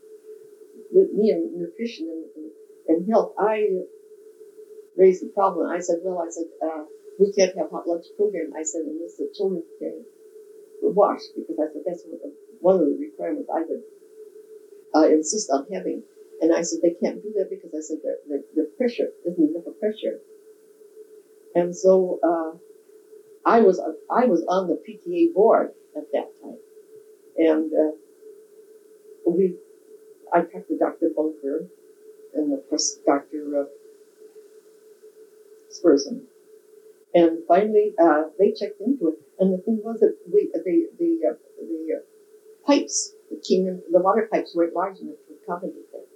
with 0.93 1.13
me 1.13 1.31
and 1.31 1.53
nutrition 1.53 2.09
and, 2.09 2.51
and, 2.89 3.11
health, 3.11 3.33
I 3.39 3.85
raised 4.97 5.23
the 5.23 5.31
problem. 5.35 5.67
I 5.67 5.79
said, 5.81 5.99
well, 6.03 6.19
I 6.19 6.29
said, 6.29 6.47
uh, 6.63 6.85
we 7.19 7.31
can't 7.31 7.57
have 7.57 7.71
hot 7.71 7.87
lunch 7.87 8.05
program. 8.17 8.51
I 8.57 8.63
said, 8.63 8.83
unless 8.87 9.17
the 9.17 9.29
children 9.35 9.63
can 9.79 10.05
wash, 10.83 11.21
because 11.35 11.57
I 11.59 11.67
said 11.73 11.83
that's 11.85 12.05
one 12.61 12.77
of 12.77 12.87
the 12.87 12.97
requirements 12.99 13.49
I 13.53 13.63
would 13.69 13.83
uh, 14.95 15.09
insist 15.09 15.51
on 15.51 15.67
having. 15.73 16.03
And 16.41 16.55
I 16.55 16.63
said, 16.63 16.79
they 16.83 16.95
can't 17.03 17.21
do 17.23 17.33
that 17.35 17.51
because 17.51 17.75
I 17.75 17.83
said 17.83 17.99
the, 18.03 18.15
the, 18.29 18.39
the 18.55 18.67
pressure 18.77 19.11
isn't 19.27 19.51
enough 19.51 19.67
of 19.67 19.79
pressure. 19.81 20.19
And 21.55 21.75
so 21.75 22.19
uh, 22.23 22.57
I 23.45 23.61
was 23.61 23.81
I 24.11 24.27
was 24.27 24.45
on 24.49 24.69
the 24.69 24.77
PTA 24.77 25.33
board 25.33 25.71
at 25.97 26.05
that 26.13 26.29
time, 26.43 26.59
and 27.37 27.73
uh, 27.73 27.93
we 29.27 29.55
I 30.33 30.41
talked 30.43 30.69
to 30.69 30.79
Dr. 30.79 31.11
Bunker 31.17 31.69
and 32.35 32.53
of 32.53 32.69
course 32.69 32.99
Dr. 33.07 33.61
Uh, 33.61 33.65
Spurson. 35.71 36.23
And 37.15 37.39
finally, 37.49 37.95
uh, 38.01 38.25
they 38.39 38.53
checked 38.53 38.81
into 38.81 39.09
it. 39.09 39.15
And 39.39 39.53
the 39.53 39.63
thing 39.63 39.81
was 39.83 40.01
that 40.01 40.17
we, 40.31 40.51
the, 40.53 40.89
the, 40.99 41.29
uh, 41.29 41.35
the 41.59 41.97
uh, 41.97 42.67
pipes 42.67 43.15
that 43.31 43.43
came 43.43 43.67
in, 43.67 43.83
the 43.91 44.01
water 44.01 44.29
pipes 44.31 44.55
weren't 44.55 44.75
large 44.75 44.99
enough 44.99 45.17
to 45.29 45.35
accommodate 45.43 45.91
that. 45.93 46.07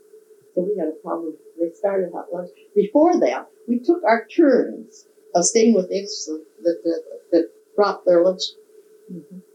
So 0.54 0.62
we 0.62 0.76
had 0.78 0.88
a 0.88 1.02
problem. 1.02 1.34
They 1.58 1.70
started 1.72 2.10
hot 2.12 2.26
lunch. 2.32 2.50
Before 2.74 3.18
that, 3.20 3.48
we 3.66 3.78
took 3.78 4.02
our 4.04 4.26
turns 4.26 5.06
of 5.34 5.44
staying 5.44 5.74
with 5.74 5.88
those 5.88 6.28
that, 6.62 6.76
that, 6.84 7.02
that 7.32 7.50
brought 7.74 8.04
their 8.04 8.22
lunch 8.22 8.42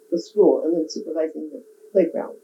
to 0.09 0.19
school 0.19 0.63
and 0.63 0.75
then 0.75 0.89
supervising 0.89 1.51
the 1.53 1.63
playground. 1.91 2.37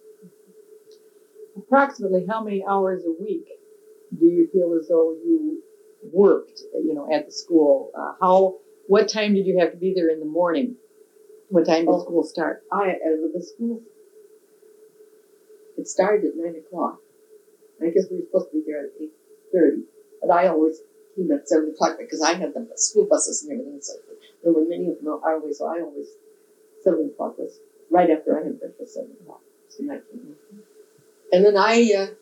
Approximately 1.57 2.25
how 2.29 2.43
many 2.43 2.63
hours 2.67 3.03
a 3.05 3.23
week 3.23 3.45
do 4.17 4.25
you 4.25 4.47
feel 4.51 4.73
as 4.79 4.87
though 4.87 5.13
you 5.25 5.61
worked, 6.11 6.61
you 6.73 6.93
know, 6.93 7.07
at 7.13 7.25
the 7.25 7.31
school? 7.31 7.91
Uh, 7.97 8.13
how, 8.21 8.55
what 8.87 9.07
time 9.09 9.33
did 9.33 9.45
you 9.45 9.59
have 9.59 9.71
to 9.71 9.77
be 9.77 9.93
there 9.95 10.09
in 10.09 10.19
the 10.19 10.25
morning? 10.25 10.75
What 11.49 11.65
time 11.65 11.85
did 11.85 11.89
Oh. 11.89 11.99
school 12.03 12.23
start? 12.23 12.63
I 12.71 12.91
uh, 12.91 13.27
the 13.33 13.41
school 13.43 13.81
it 15.77 15.87
started 15.87 16.25
at 16.25 16.35
nine 16.35 16.55
o'clock. 16.55 16.99
I 17.81 17.89
guess 17.89 18.05
we 18.09 18.17
were 18.17 18.23
supposed 18.25 18.51
to 18.51 18.57
be 18.57 18.63
there 18.65 18.85
at 18.85 18.89
eight 19.01 19.11
thirty, 19.51 19.83
but 20.21 20.31
I 20.31 20.47
always 20.47 20.79
came 21.15 21.31
at 21.31 21.47
seven 21.49 21.69
o'clock 21.69 21.97
because 21.99 22.21
I 22.21 22.33
had 22.33 22.53
the 22.53 22.67
school 22.75 23.05
buses 23.09 23.43
and 23.43 23.51
everything. 23.59 23.79
So 23.81 23.93
there 24.43 24.53
were 24.53 24.65
many 24.65 24.89
of 24.89 24.97
them 24.99 25.19
our 25.23 25.39
way, 25.39 25.51
so 25.51 25.65
I 25.67 25.81
always 25.81 26.07
seven 26.83 27.11
o'clock 27.13 27.37
was 27.37 27.59
right 27.91 28.09
after 28.09 28.39
I 28.39 28.43
had 28.45 28.59
breakfast. 28.59 28.93
Seven 28.95 29.11
o'clock, 29.21 29.41
so 29.69 29.83
I 29.85 29.97
came. 30.11 30.35
And 31.33 31.43
then 31.43 31.57
I, 31.57 31.91
uh, 31.97 32.13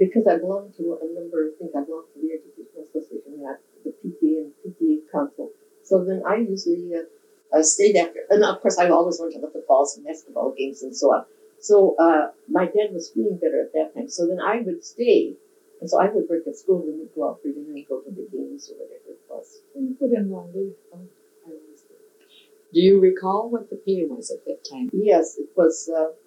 because 0.00 0.26
I 0.26 0.38
belong 0.38 0.72
to 0.78 0.98
a 1.00 1.06
number 1.14 1.46
of 1.46 1.56
things, 1.58 1.70
I 1.78 1.84
belong 1.84 2.10
to 2.12 2.18
the 2.20 2.34
Educational 2.34 2.82
Association, 2.90 3.38
yeah, 3.38 3.54
the 3.84 3.94
PTA 4.02 4.42
and 4.42 4.52
PTA 4.66 5.12
Council. 5.12 5.50
So 5.84 6.04
then 6.04 6.24
I 6.26 6.42
usually 6.42 6.90
uh, 6.90 7.56
uh, 7.56 7.62
stayed 7.62 7.94
after, 7.94 8.26
and 8.30 8.42
of 8.42 8.60
course 8.62 8.78
I 8.78 8.88
always 8.88 9.20
went 9.20 9.34
to 9.34 9.40
the 9.40 9.46
footballs 9.46 9.96
and 9.96 10.04
basketball 10.04 10.52
games 10.58 10.82
and 10.82 10.96
so 10.96 11.14
on. 11.14 11.24
So 11.60 11.94
uh, 12.00 12.32
my 12.48 12.64
dad 12.64 12.90
was 12.90 13.12
feeling 13.14 13.38
better 13.40 13.62
at 13.62 13.72
that 13.74 13.94
time. 13.94 14.08
So 14.08 14.26
then 14.26 14.40
I 14.40 14.60
would 14.60 14.84
stay, 14.84 15.36
and 15.80 15.88
so 15.88 16.00
I 16.02 16.10
would 16.10 16.28
work 16.28 16.48
at 16.48 16.56
school 16.56 16.82
and 16.82 16.98
we'd 16.98 17.14
go 17.14 17.28
out 17.28 17.38
for 17.42 17.48
dinner 17.48 17.74
and 17.74 17.86
go 17.86 18.00
to 18.00 18.10
the 18.10 18.26
games 18.26 18.72
or 18.72 18.74
whatever 18.74 19.14
it 19.14 19.22
was. 19.30 19.60
You 19.78 19.94
put 19.94 20.10
in 20.10 20.32
long 20.32 20.50
days. 20.50 20.74
I 20.92 20.98
always 21.46 21.82
did. 21.86 22.74
do 22.74 22.80
you 22.80 22.98
recall 22.98 23.48
what 23.50 23.70
the 23.70 23.76
pay 23.76 24.04
was 24.04 24.32
at 24.32 24.44
that 24.46 24.66
time? 24.68 24.90
Yes, 24.92 25.36
it 25.38 25.50
was. 25.54 25.88
Uh, 25.88 26.00
it 26.00 26.08
was 26.08 26.19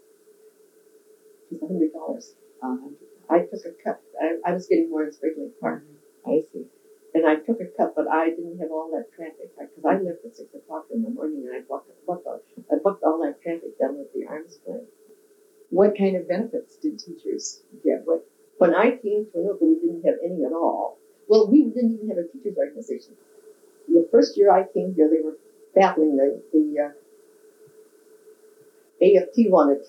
a 1.61 1.67
hundred 1.67 1.91
dollars. 1.93 2.35
Um, 2.61 2.95
I 3.29 3.39
took 3.41 3.65
a 3.65 3.71
cut. 3.83 3.99
I, 4.21 4.37
I 4.45 4.53
was 4.53 4.67
getting 4.67 4.89
more 4.89 5.03
in 5.03 5.11
Spring 5.11 5.35
Lake 5.37 5.59
Park. 5.59 5.83
I 6.25 6.39
see. 6.51 6.65
and 7.13 7.25
I 7.27 7.35
took 7.37 7.59
a 7.61 7.65
cut, 7.77 7.93
but 7.95 8.07
I 8.11 8.29
didn't 8.29 8.59
have 8.59 8.71
all 8.71 8.89
that 8.93 9.11
traffic 9.15 9.51
because 9.57 9.85
I 9.85 9.95
left 10.01 10.25
at 10.25 10.35
six 10.35 10.53
o'clock 10.53 10.85
in 10.93 11.03
the 11.03 11.09
morning 11.09 11.43
and 11.47 11.55
I 11.55 11.61
bucked, 11.67 11.89
bucked 12.07 12.27
all, 12.27 12.39
I 12.71 12.75
bucked 12.83 13.03
all 13.03 13.19
that 13.23 13.41
traffic 13.41 13.77
down 13.79 13.99
at 13.99 14.13
the 14.13 14.25
arms 14.27 14.59
plant. 14.65 14.83
What 15.69 15.97
kind 15.97 16.15
of 16.17 16.27
benefits 16.27 16.77
did 16.77 16.99
teachers 16.99 17.63
get? 17.83 18.01
What 18.05 18.25
When 18.57 18.75
I 18.75 18.91
came 18.91 19.25
to 19.33 19.37
Anoka, 19.39 19.61
we 19.61 19.75
didn't 19.81 20.05
have 20.05 20.15
any 20.23 20.43
at 20.45 20.53
all. 20.53 20.97
Well, 21.27 21.49
we 21.49 21.65
didn't 21.65 21.93
even 21.93 22.09
have 22.09 22.17
a 22.17 22.27
teachers 22.27 22.57
organization. 22.57 23.15
The 23.89 24.07
first 24.11 24.37
year 24.37 24.51
I 24.51 24.65
came 24.73 24.93
here, 24.95 25.09
they 25.09 25.21
were 25.23 25.37
battling 25.75 26.15
the 26.17 26.41
the 26.53 26.79
uh, 26.79 26.91
AFT 29.01 29.51
wanted 29.51 29.83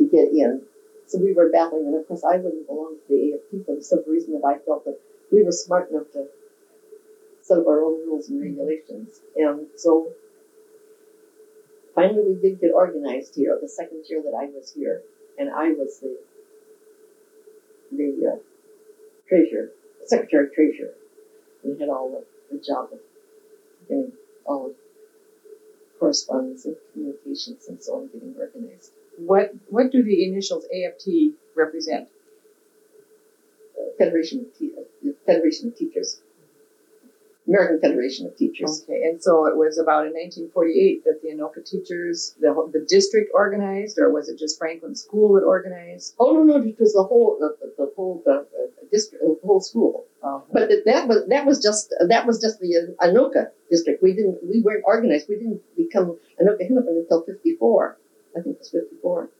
to 0.00 0.08
get 0.08 0.32
in, 0.32 0.64
so 1.06 1.18
we 1.18 1.34
were 1.34 1.50
battling, 1.50 1.86
and 1.86 1.96
of 1.96 2.08
course 2.08 2.24
I 2.24 2.36
wouldn't 2.38 2.66
belong 2.66 2.96
to 2.96 3.08
the 3.08 3.34
AFT 3.34 3.66
for 3.66 3.76
the 3.76 3.82
simple 3.82 4.12
reason 4.12 4.32
that 4.32 4.46
I 4.46 4.58
felt 4.64 4.84
that 4.86 4.98
we 5.30 5.44
were 5.44 5.52
smart 5.52 5.90
enough 5.90 6.10
to 6.12 6.24
set 7.42 7.58
up 7.58 7.66
our 7.66 7.84
own 7.84 8.06
rules 8.06 8.28
and 8.28 8.40
regulations, 8.40 9.20
and 9.36 9.66
so 9.76 10.12
finally 11.94 12.22
we 12.22 12.40
did 12.40 12.60
get 12.60 12.72
organized 12.72 13.34
here. 13.36 13.58
The 13.60 13.68
second 13.68 14.04
year 14.08 14.22
that 14.22 14.34
I 14.34 14.46
was 14.46 14.72
here, 14.72 15.02
and 15.38 15.50
I 15.50 15.70
was 15.72 16.00
the 16.00 16.16
the 17.92 18.32
uh, 18.32 18.38
treasurer, 19.28 19.72
secretary 20.06 20.48
treasurer. 20.54 20.94
We 21.64 21.78
had 21.78 21.88
all 21.88 22.10
the, 22.10 22.56
the 22.56 22.62
job 22.62 22.88
of 22.92 23.00
getting 23.88 24.12
all 24.46 24.68
the 24.68 24.74
correspondence 25.98 26.64
and 26.64 26.76
communications 26.92 27.66
and 27.68 27.82
so 27.82 27.96
on 27.96 28.06
getting 28.06 28.34
organized. 28.38 28.92
What 29.26 29.52
what 29.68 29.92
do 29.92 30.02
the 30.02 30.24
initials 30.26 30.64
AFT 30.64 31.34
represent? 31.56 32.08
Uh, 33.78 33.90
Federation 33.98 34.40
of 34.40 34.58
Te- 34.58 34.74
Federation 35.26 35.68
of 35.68 35.76
Teachers, 35.76 36.20
American 37.46 37.80
Federation 37.80 38.26
of 38.26 38.36
Teachers. 38.36 38.84
Okay, 38.84 39.02
and 39.02 39.22
so 39.22 39.46
it 39.46 39.56
was 39.56 39.78
about 39.78 40.06
in 40.06 40.12
1948 40.12 41.04
that 41.04 41.20
the 41.22 41.28
Anoka 41.30 41.64
teachers, 41.64 42.34
the 42.40 42.50
the 42.72 42.86
district 42.88 43.30
organized, 43.34 43.98
or 43.98 44.12
was 44.12 44.28
it 44.28 44.38
just 44.38 44.58
Franklin 44.58 44.94
School 44.94 45.34
that 45.34 45.44
organized? 45.44 46.14
Oh 46.18 46.32
no, 46.32 46.42
no, 46.42 46.60
because 46.60 46.92
the 46.92 47.02
whole 47.02 47.36
the, 47.38 47.56
the, 47.60 47.72
the 47.84 47.92
whole 47.96 48.22
the, 48.24 48.32
uh, 48.32 48.44
district, 48.90 49.24
the 49.24 49.46
whole 49.46 49.60
school. 49.60 50.06
Oh, 50.22 50.44
But 50.52 50.68
that, 50.68 50.82
that 50.86 51.08
was 51.08 51.26
that 51.28 51.46
was 51.46 51.62
just 51.62 51.94
that 52.08 52.26
was 52.26 52.40
just 52.40 52.60
the 52.60 52.94
Anoka 53.00 53.50
district. 53.70 54.02
We 54.02 54.12
didn't 54.14 54.38
we 54.42 54.60
weren't 54.62 54.84
organized. 54.86 55.28
We 55.28 55.36
didn't 55.36 55.62
become 55.76 56.18
Anoka 56.40 56.62
Hennepin 56.62 57.04
until 57.08 57.22
'54. 57.22 57.98
I 58.36 58.40
think 58.40 58.56
it 58.56 58.58
was 58.60 58.70
'54. 58.70 59.30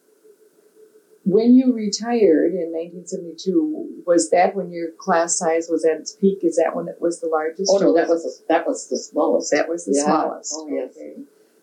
When 1.25 1.55
you 1.55 1.75
retired 1.75 2.55
in 2.55 2.73
1972, 2.73 4.03
was 4.07 4.31
that 4.31 4.57
when 4.57 4.73
your 4.73 4.89
class 4.99 5.37
size 5.37 5.69
was 5.71 5.85
at 5.85 5.99
its 6.01 6.13
peak? 6.13 6.39
Is 6.43 6.57
that 6.57 6.75
when 6.75 6.89
it 6.89 6.97
was 7.01 7.21
the 7.21 7.29
largest? 7.29 7.71
Oh 7.73 7.79
no, 7.79 7.95
that 7.95 8.09
was 8.09 8.25
the, 8.25 8.45
that 8.49 8.67
was 8.67 8.89
the 8.89 8.97
smallest. 8.97 9.51
that 9.53 9.69
was 9.69 9.85
the 9.85 9.93
Yeah. 9.95 10.05
smallest. 10.05 10.55
Oh, 10.57 10.69
yes. 10.69 10.97
Okay. 10.97 11.15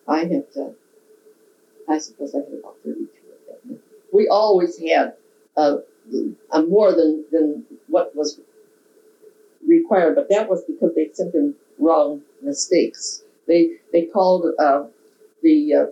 I 0.08 0.20
had, 0.26 0.46
uh, 0.56 0.70
I 1.90 1.98
suppose 1.98 2.34
I 2.36 2.40
had 2.40 2.60
about 2.60 2.76
32 2.86 3.02
of 3.02 3.70
that. 3.70 3.80
We 4.14 4.28
always 4.28 4.78
had 4.80 5.16
uh, 5.58 5.78
uh, 6.52 6.62
more 6.64 6.94
than, 6.94 7.26
than 7.32 7.66
what 7.88 8.16
was 8.16 8.40
required, 9.68 10.16
but 10.16 10.30
that 10.30 10.48
was 10.50 10.64
because 10.66 10.94
they 10.96 11.10
sent 11.14 11.34
in 11.34 11.56
wrong 11.80 12.22
mistakes. 12.42 13.24
They 13.48 13.78
they 13.92 14.04
called 14.06 14.46
uh, 14.60 14.84
the 15.42 15.74
uh, 15.74 15.86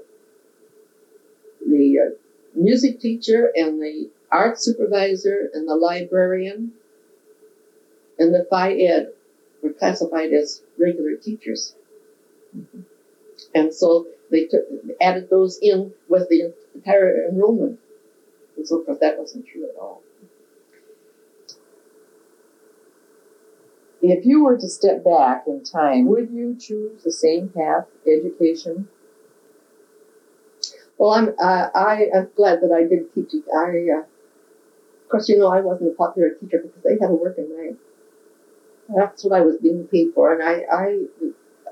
the 1.77 1.99
uh, 1.99 2.09
music 2.55 2.99
teacher 2.99 3.51
and 3.55 3.81
the 3.81 4.09
art 4.31 4.61
supervisor 4.61 5.49
and 5.53 5.67
the 5.67 5.75
librarian 5.75 6.71
and 8.17 8.33
the 8.33 8.45
phy 8.49 8.73
ed 8.73 9.11
were 9.61 9.73
classified 9.73 10.31
as 10.31 10.61
regular 10.79 11.15
teachers. 11.15 11.75
And 13.53 13.73
so 13.73 14.07
they 14.31 14.45
took, 14.45 14.63
added 15.01 15.29
those 15.29 15.59
in 15.61 15.93
with 16.07 16.29
the 16.29 16.53
entire 16.73 17.27
enrollment. 17.27 17.79
And 18.57 18.67
so, 18.67 18.81
course, 18.81 18.99
that 19.01 19.17
wasn't 19.17 19.47
true 19.47 19.65
at 19.69 19.79
all. 19.79 20.01
If 24.01 24.25
you 24.25 24.43
were 24.43 24.57
to 24.57 24.69
step 24.69 25.03
back 25.03 25.45
in 25.47 25.63
time, 25.63 26.05
would 26.07 26.29
you 26.29 26.55
choose 26.59 27.03
the 27.03 27.11
same 27.11 27.49
path, 27.49 27.87
education? 28.05 28.87
Well, 30.97 31.11
I'm 31.11 31.29
uh, 31.39 31.69
I 31.73 32.09
am 32.13 32.31
glad 32.35 32.59
that 32.61 32.71
I 32.73 32.83
did 32.83 33.13
teaching. 33.13 33.43
I, 33.55 33.87
uh, 33.97 33.99
of 34.01 35.09
course, 35.09 35.29
you 35.29 35.37
know, 35.39 35.47
I 35.47 35.61
wasn't 35.61 35.91
a 35.91 35.95
popular 35.95 36.31
teacher 36.31 36.59
because 36.59 36.83
they 36.83 36.97
had 36.99 37.09
a 37.11 37.15
working 37.15 37.49
night. 37.57 37.77
That's 38.95 39.23
what 39.23 39.33
I 39.33 39.41
was 39.41 39.57
being 39.57 39.87
paid 39.87 40.13
for, 40.13 40.31
and 40.33 40.43
I 40.43 40.63
I 40.71 41.05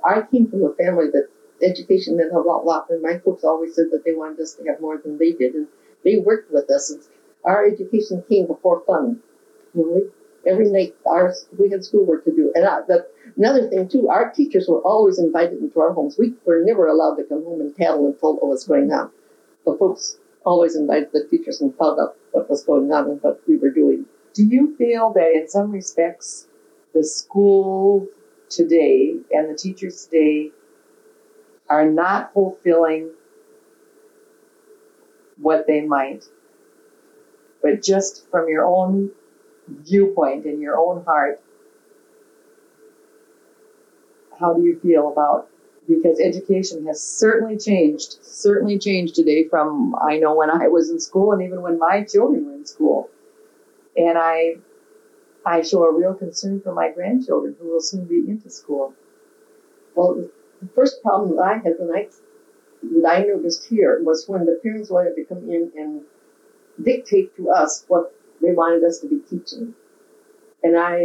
I 0.03 0.21
came 0.23 0.47
from 0.47 0.63
a 0.63 0.73
family 0.73 1.09
that 1.11 1.29
education 1.61 2.17
meant 2.17 2.33
a 2.33 2.39
lot, 2.39 2.65
lot. 2.65 2.89
And 2.89 3.01
my 3.01 3.19
folks 3.19 3.43
always 3.43 3.75
said 3.75 3.91
that 3.91 4.03
they 4.03 4.13
wanted 4.13 4.39
us 4.39 4.53
to 4.55 4.63
have 4.65 4.81
more 4.81 4.97
than 4.97 5.17
they 5.17 5.31
did, 5.31 5.53
and 5.53 5.67
they 6.03 6.17
worked 6.17 6.51
with 6.51 6.69
us. 6.71 6.91
And 6.91 7.01
our 7.45 7.65
education 7.65 8.23
came 8.29 8.47
before 8.47 8.81
fun. 8.87 9.21
You 9.75 9.85
know, 9.85 10.51
every 10.51 10.69
night, 10.71 10.95
our 11.05 11.33
we 11.57 11.69
had 11.69 11.85
schoolwork 11.85 12.25
to 12.25 12.31
do, 12.31 12.51
and 12.55 12.65
I, 12.65 12.81
the, 12.87 13.05
another 13.37 13.67
thing 13.69 13.87
too, 13.87 14.09
our 14.09 14.31
teachers 14.31 14.67
were 14.67 14.81
always 14.81 15.19
invited 15.19 15.59
into 15.59 15.79
our 15.79 15.93
homes. 15.93 16.17
We 16.17 16.33
were 16.45 16.61
never 16.63 16.87
allowed 16.87 17.15
to 17.15 17.23
come 17.23 17.43
home 17.43 17.61
and 17.61 17.75
tattle 17.75 18.05
and 18.05 18.19
told 18.19 18.37
what 18.37 18.49
was 18.49 18.65
going 18.65 18.91
on. 18.91 19.11
The 19.65 19.75
folks 19.77 20.17
always 20.45 20.75
invited 20.75 21.09
the 21.13 21.25
teachers 21.29 21.61
and 21.61 21.75
found 21.75 21.99
out 21.99 22.15
what 22.31 22.49
was 22.49 22.63
going 22.63 22.91
on 22.91 23.09
and 23.09 23.21
what 23.21 23.41
we 23.47 23.55
were 23.57 23.69
doing. 23.69 24.05
Do 24.33 24.43
you 24.43 24.75
feel 24.77 25.13
that 25.13 25.31
in 25.33 25.47
some 25.47 25.71
respects, 25.71 26.47
the 26.93 27.03
school 27.03 28.07
today 28.49 29.15
and 29.31 29.49
the 29.49 29.57
teachers 29.57 30.05
today 30.05 30.51
are 31.69 31.89
not 31.89 32.33
fulfilling 32.33 33.11
what 35.37 35.65
they 35.67 35.81
might? 35.81 36.25
But 37.61 37.81
just 37.81 38.29
from 38.29 38.49
your 38.49 38.65
own 38.65 39.11
viewpoint 39.67 40.45
and 40.45 40.61
your 40.61 40.77
own 40.77 41.05
heart, 41.05 41.41
how 44.39 44.53
do 44.53 44.63
you 44.63 44.79
feel 44.79 45.11
about 45.11 45.47
because 45.87 46.19
education 46.19 46.85
has 46.85 47.03
certainly 47.03 47.57
changed, 47.57 48.17
certainly 48.23 48.79
changed 48.79 49.15
today 49.15 49.47
from 49.47 49.95
I 49.95 50.17
know 50.17 50.35
when 50.35 50.49
I 50.49 50.67
was 50.67 50.89
in 50.89 50.99
school 50.99 51.33
and 51.33 51.41
even 51.41 51.61
when 51.61 51.77
my 51.77 52.03
children 52.03 52.45
were 52.45 52.53
in 52.53 52.65
school. 52.65 53.09
And 53.97 54.17
I 54.17 54.55
I 55.45 55.61
show 55.61 55.83
a 55.83 55.93
real 55.93 56.13
concern 56.13 56.61
for 56.61 56.73
my 56.73 56.89
grandchildren 56.91 57.55
who 57.59 57.69
will 57.69 57.81
soon 57.81 58.05
be 58.05 58.19
into 58.27 58.49
school. 58.49 58.93
Well, 59.93 60.15
the 60.15 60.31
first 60.73 61.01
problem 61.01 61.35
that 61.35 61.43
I 61.43 61.53
had 61.55 61.73
when 61.79 61.95
I 61.95 62.07
that 62.83 63.09
I 63.09 63.23
noticed 63.23 63.67
here 63.69 64.01
was 64.03 64.25
when 64.27 64.45
the 64.45 64.59
parents 64.63 64.89
wanted 64.89 65.15
to 65.15 65.25
come 65.25 65.49
in 65.49 65.71
and 65.77 66.01
dictate 66.81 67.35
to 67.37 67.49
us 67.49 67.85
what 67.87 68.13
they 68.41 68.51
wanted 68.51 68.83
us 68.83 68.99
to 68.99 69.07
be 69.07 69.19
teaching. 69.19 69.73
And 70.63 70.77
I, 70.77 70.95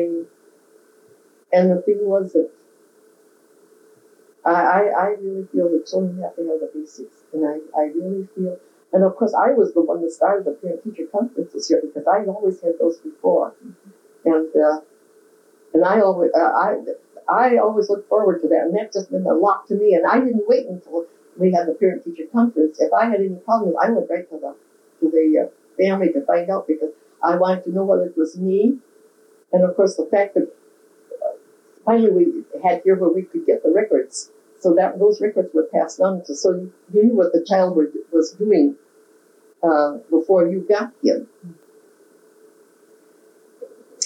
and 1.52 1.70
the 1.70 1.82
thing 1.82 1.98
was 2.02 2.32
that 2.32 2.50
I, 4.44 4.88
I, 4.88 5.06
really 5.20 5.46
feel 5.52 5.68
that 5.70 5.86
children 5.86 6.22
have 6.22 6.36
to 6.36 6.42
have 6.42 6.60
the 6.60 6.70
basics. 6.74 7.24
And 7.32 7.46
I, 7.46 7.58
I 7.78 7.84
really 7.94 8.28
feel, 8.34 8.56
and 8.92 9.04
of 9.04 9.16
course 9.16 9.34
I 9.34 9.52
was 9.52 9.74
the 9.74 9.82
one 9.82 10.00
that 10.02 10.12
started 10.12 10.46
the 10.46 10.52
parent 10.52 10.84
teacher 10.84 11.04
conferences 11.10 11.68
here 11.68 11.82
because 11.84 12.06
I 12.06 12.24
always 12.24 12.60
had 12.60 12.74
those 12.80 12.98
before. 12.98 13.54
And, 14.24 14.48
uh, 14.56 14.80
and 15.74 15.84
I 15.84 16.00
always, 16.00 16.30
uh, 16.34 16.38
I, 16.38 16.76
I 17.28 17.56
always 17.58 17.90
look 17.90 18.08
forward 18.08 18.40
to 18.42 18.48
that. 18.48 18.64
And 18.66 18.76
that 18.76 18.92
just 18.92 19.10
meant 19.10 19.26
a 19.26 19.34
lot 19.34 19.66
to 19.68 19.74
me. 19.74 19.94
And 19.94 20.06
I 20.06 20.18
didn't 20.20 20.44
wait 20.46 20.66
until 20.66 21.06
we 21.36 21.52
had 21.52 21.66
the 21.66 21.74
parent 21.74 22.04
teacher 22.04 22.24
conference. 22.32 22.80
If 22.80 22.92
I 22.92 23.06
had 23.06 23.20
any 23.20 23.36
problems, 23.36 23.76
I 23.82 23.90
went 23.90 24.08
right 24.08 24.28
to 24.30 24.38
the, 24.38 24.56
to 25.00 25.10
the 25.10 25.46
uh, 25.46 25.82
family 25.82 26.12
to 26.12 26.24
find 26.24 26.48
out 26.50 26.66
because 26.66 26.90
I 27.22 27.36
wanted 27.36 27.64
to 27.64 27.72
know 27.72 27.84
whether 27.84 28.04
it 28.04 28.16
was 28.16 28.38
me. 28.38 28.78
And 29.52 29.64
of 29.64 29.76
course, 29.76 29.96
the 29.96 30.06
fact 30.10 30.34
that 30.34 30.52
finally 31.88 32.10
we 32.10 32.60
had 32.62 32.82
here 32.84 32.96
where 32.96 33.08
we 33.08 33.22
could 33.22 33.46
get 33.46 33.62
the 33.62 33.70
records, 33.70 34.30
so 34.60 34.74
that 34.74 34.98
those 34.98 35.20
records 35.20 35.48
were 35.54 35.68
passed 35.72 36.00
on 36.00 36.22
to, 36.24 36.34
so 36.34 36.52
you 36.92 37.04
knew 37.04 37.14
what 37.14 37.32
the 37.32 37.44
child 37.48 37.76
were, 37.76 37.90
was 38.12 38.32
doing 38.32 38.76
uh, 39.62 39.96
before 40.10 40.46
you 40.46 40.66
got 40.68 40.92
him. 41.02 41.28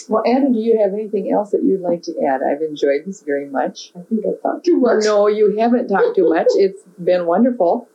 Well, 0.09 0.23
Anna, 0.27 0.53
do 0.53 0.59
you 0.59 0.79
have 0.79 0.92
anything 0.92 1.33
else 1.33 1.51
that 1.51 1.62
you'd 1.62 1.81
like 1.81 2.03
to 2.03 2.12
add? 2.25 2.40
I've 2.42 2.62
enjoyed 2.62 3.03
this 3.07 3.23
very 3.23 3.49
much. 3.49 3.92
I 3.97 4.03
think 4.03 4.25
I've 4.27 4.40
talked 4.42 4.66
too 4.66 4.79
much. 4.79 5.05
No, 5.05 5.27
you 5.27 5.57
haven't 5.59 5.88
talked 5.88 6.16
too 6.16 6.29
much. 6.29 6.49
It's 6.55 6.83
been 7.03 7.27
wonderful. 7.27 7.88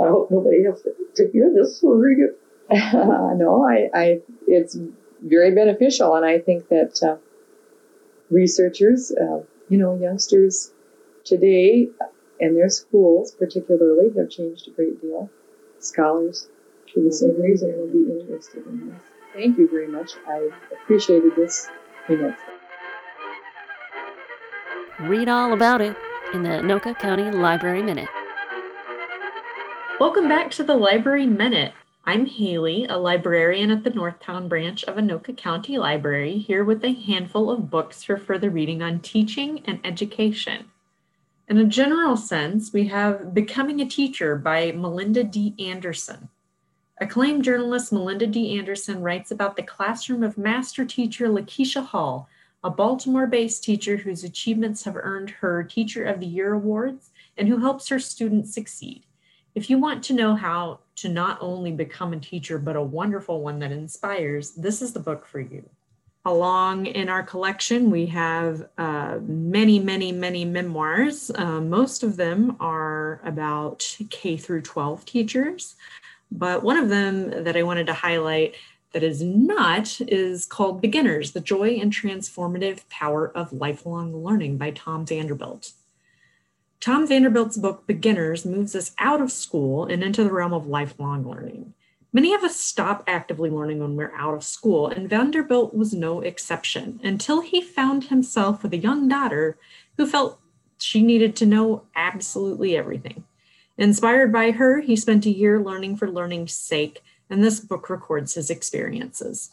I 0.00 0.08
hope 0.08 0.30
nobody 0.30 0.66
else 0.66 0.82
to, 0.82 0.92
to 1.16 1.30
hear 1.32 1.52
this 1.52 1.80
will 1.82 1.96
read 1.96 2.18
it. 2.18 2.38
no, 3.42 3.64
I, 3.68 3.90
I, 3.92 4.20
it's 4.46 4.78
very 5.20 5.52
beneficial, 5.54 6.14
and 6.14 6.24
I 6.24 6.38
think 6.38 6.68
that 6.68 7.00
uh, 7.02 7.16
researchers, 8.30 9.12
uh, 9.12 9.42
you 9.68 9.78
know, 9.78 9.98
youngsters 10.00 10.72
today 11.24 11.88
and 12.40 12.56
their 12.56 12.68
schools 12.68 13.32
particularly 13.32 14.10
have 14.16 14.30
changed 14.30 14.68
a 14.68 14.70
great 14.70 15.00
deal. 15.00 15.30
Scholars, 15.78 16.48
for 16.92 17.00
the 17.00 17.12
same 17.12 17.40
reason, 17.40 17.72
will 17.76 17.88
be 17.88 18.20
interested 18.20 18.66
in 18.66 18.90
this. 18.90 19.02
Thank 19.34 19.58
you 19.58 19.68
very 19.68 19.88
much. 19.88 20.12
I 20.26 20.50
appreciated 20.72 21.36
this 21.36 21.68
immensely. 22.08 22.44
Read 25.00 25.28
all 25.28 25.52
about 25.52 25.80
it 25.80 25.96
in 26.34 26.42
the 26.42 26.50
Anoka 26.50 26.98
County 26.98 27.30
Library 27.30 27.82
Minute. 27.82 28.08
Welcome 29.98 30.28
back 30.28 30.50
to 30.52 30.64
the 30.64 30.76
Library 30.76 31.26
Minute. 31.26 31.72
I'm 32.10 32.26
Haley, 32.26 32.86
a 32.86 32.98
librarian 32.98 33.70
at 33.70 33.84
the 33.84 33.92
Northtown 33.92 34.48
branch 34.48 34.82
of 34.82 34.96
Anoka 34.96 35.36
County 35.36 35.78
Library, 35.78 36.38
here 36.38 36.64
with 36.64 36.84
a 36.84 36.92
handful 36.92 37.52
of 37.52 37.70
books 37.70 38.02
for 38.02 38.16
further 38.16 38.50
reading 38.50 38.82
on 38.82 38.98
teaching 38.98 39.62
and 39.64 39.78
education. 39.84 40.72
In 41.46 41.56
a 41.58 41.64
general 41.64 42.16
sense, 42.16 42.72
we 42.72 42.88
have 42.88 43.32
Becoming 43.32 43.80
a 43.80 43.86
Teacher 43.86 44.34
by 44.34 44.72
Melinda 44.72 45.22
D. 45.22 45.54
Anderson. 45.60 46.28
Acclaimed 47.00 47.44
journalist 47.44 47.92
Melinda 47.92 48.26
D. 48.26 48.58
Anderson 48.58 49.02
writes 49.02 49.30
about 49.30 49.54
the 49.54 49.62
classroom 49.62 50.24
of 50.24 50.36
master 50.36 50.84
teacher 50.84 51.28
Lakeisha 51.28 51.86
Hall, 51.86 52.28
a 52.64 52.70
Baltimore 52.70 53.28
based 53.28 53.62
teacher 53.62 53.98
whose 53.98 54.24
achievements 54.24 54.82
have 54.82 54.96
earned 54.96 55.30
her 55.30 55.62
Teacher 55.62 56.02
of 56.06 56.18
the 56.18 56.26
Year 56.26 56.54
awards 56.54 57.12
and 57.36 57.46
who 57.46 57.58
helps 57.58 57.86
her 57.88 58.00
students 58.00 58.52
succeed. 58.52 59.04
If 59.54 59.68
you 59.68 59.78
want 59.78 60.04
to 60.04 60.12
know 60.12 60.34
how 60.34 60.80
to 60.96 61.08
not 61.08 61.38
only 61.40 61.72
become 61.72 62.12
a 62.12 62.20
teacher, 62.20 62.58
but 62.58 62.76
a 62.76 62.82
wonderful 62.82 63.42
one 63.42 63.58
that 63.60 63.72
inspires, 63.72 64.52
this 64.52 64.80
is 64.80 64.92
the 64.92 65.00
book 65.00 65.26
for 65.26 65.40
you. 65.40 65.68
Along 66.24 66.86
in 66.86 67.08
our 67.08 67.22
collection, 67.22 67.90
we 67.90 68.06
have 68.06 68.68
uh, 68.76 69.18
many, 69.22 69.78
many, 69.78 70.12
many 70.12 70.44
memoirs. 70.44 71.30
Uh, 71.34 71.60
most 71.60 72.02
of 72.02 72.16
them 72.16 72.56
are 72.60 73.20
about 73.24 73.96
K 74.10 74.36
through 74.36 74.62
12 74.62 75.04
teachers, 75.06 75.76
but 76.30 76.62
one 76.62 76.76
of 76.76 76.90
them 76.90 77.44
that 77.44 77.56
I 77.56 77.62
wanted 77.62 77.86
to 77.86 77.94
highlight 77.94 78.54
that 78.92 79.02
is 79.02 79.22
not 79.22 80.00
is 80.02 80.44
called 80.46 80.82
Beginners 80.82 81.32
The 81.32 81.40
Joy 81.40 81.78
and 81.80 81.92
Transformative 81.92 82.88
Power 82.88 83.30
of 83.36 83.52
Lifelong 83.52 84.24
Learning 84.24 84.58
by 84.58 84.72
Tom 84.72 85.06
Vanderbilt. 85.06 85.72
Tom 86.80 87.06
Vanderbilt's 87.06 87.58
book, 87.58 87.86
Beginners, 87.86 88.46
moves 88.46 88.74
us 88.74 88.92
out 88.98 89.20
of 89.20 89.30
school 89.30 89.84
and 89.84 90.02
into 90.02 90.24
the 90.24 90.32
realm 90.32 90.54
of 90.54 90.66
lifelong 90.66 91.28
learning. 91.28 91.74
Many 92.10 92.32
of 92.32 92.42
us 92.42 92.56
stop 92.56 93.04
actively 93.06 93.50
learning 93.50 93.80
when 93.80 93.96
we're 93.96 94.14
out 94.16 94.32
of 94.32 94.42
school, 94.42 94.88
and 94.88 95.08
Vanderbilt 95.08 95.74
was 95.74 95.92
no 95.92 96.22
exception 96.22 96.98
until 97.04 97.42
he 97.42 97.60
found 97.60 98.04
himself 98.04 98.62
with 98.62 98.72
a 98.72 98.78
young 98.78 99.08
daughter 99.08 99.58
who 99.98 100.06
felt 100.06 100.40
she 100.78 101.02
needed 101.02 101.36
to 101.36 101.46
know 101.46 101.82
absolutely 101.94 102.74
everything. 102.74 103.24
Inspired 103.76 104.32
by 104.32 104.50
her, 104.52 104.80
he 104.80 104.96
spent 104.96 105.26
a 105.26 105.30
year 105.30 105.62
learning 105.62 105.96
for 105.96 106.10
learning's 106.10 106.54
sake, 106.54 107.02
and 107.28 107.44
this 107.44 107.60
book 107.60 107.90
records 107.90 108.34
his 108.34 108.48
experiences. 108.48 109.50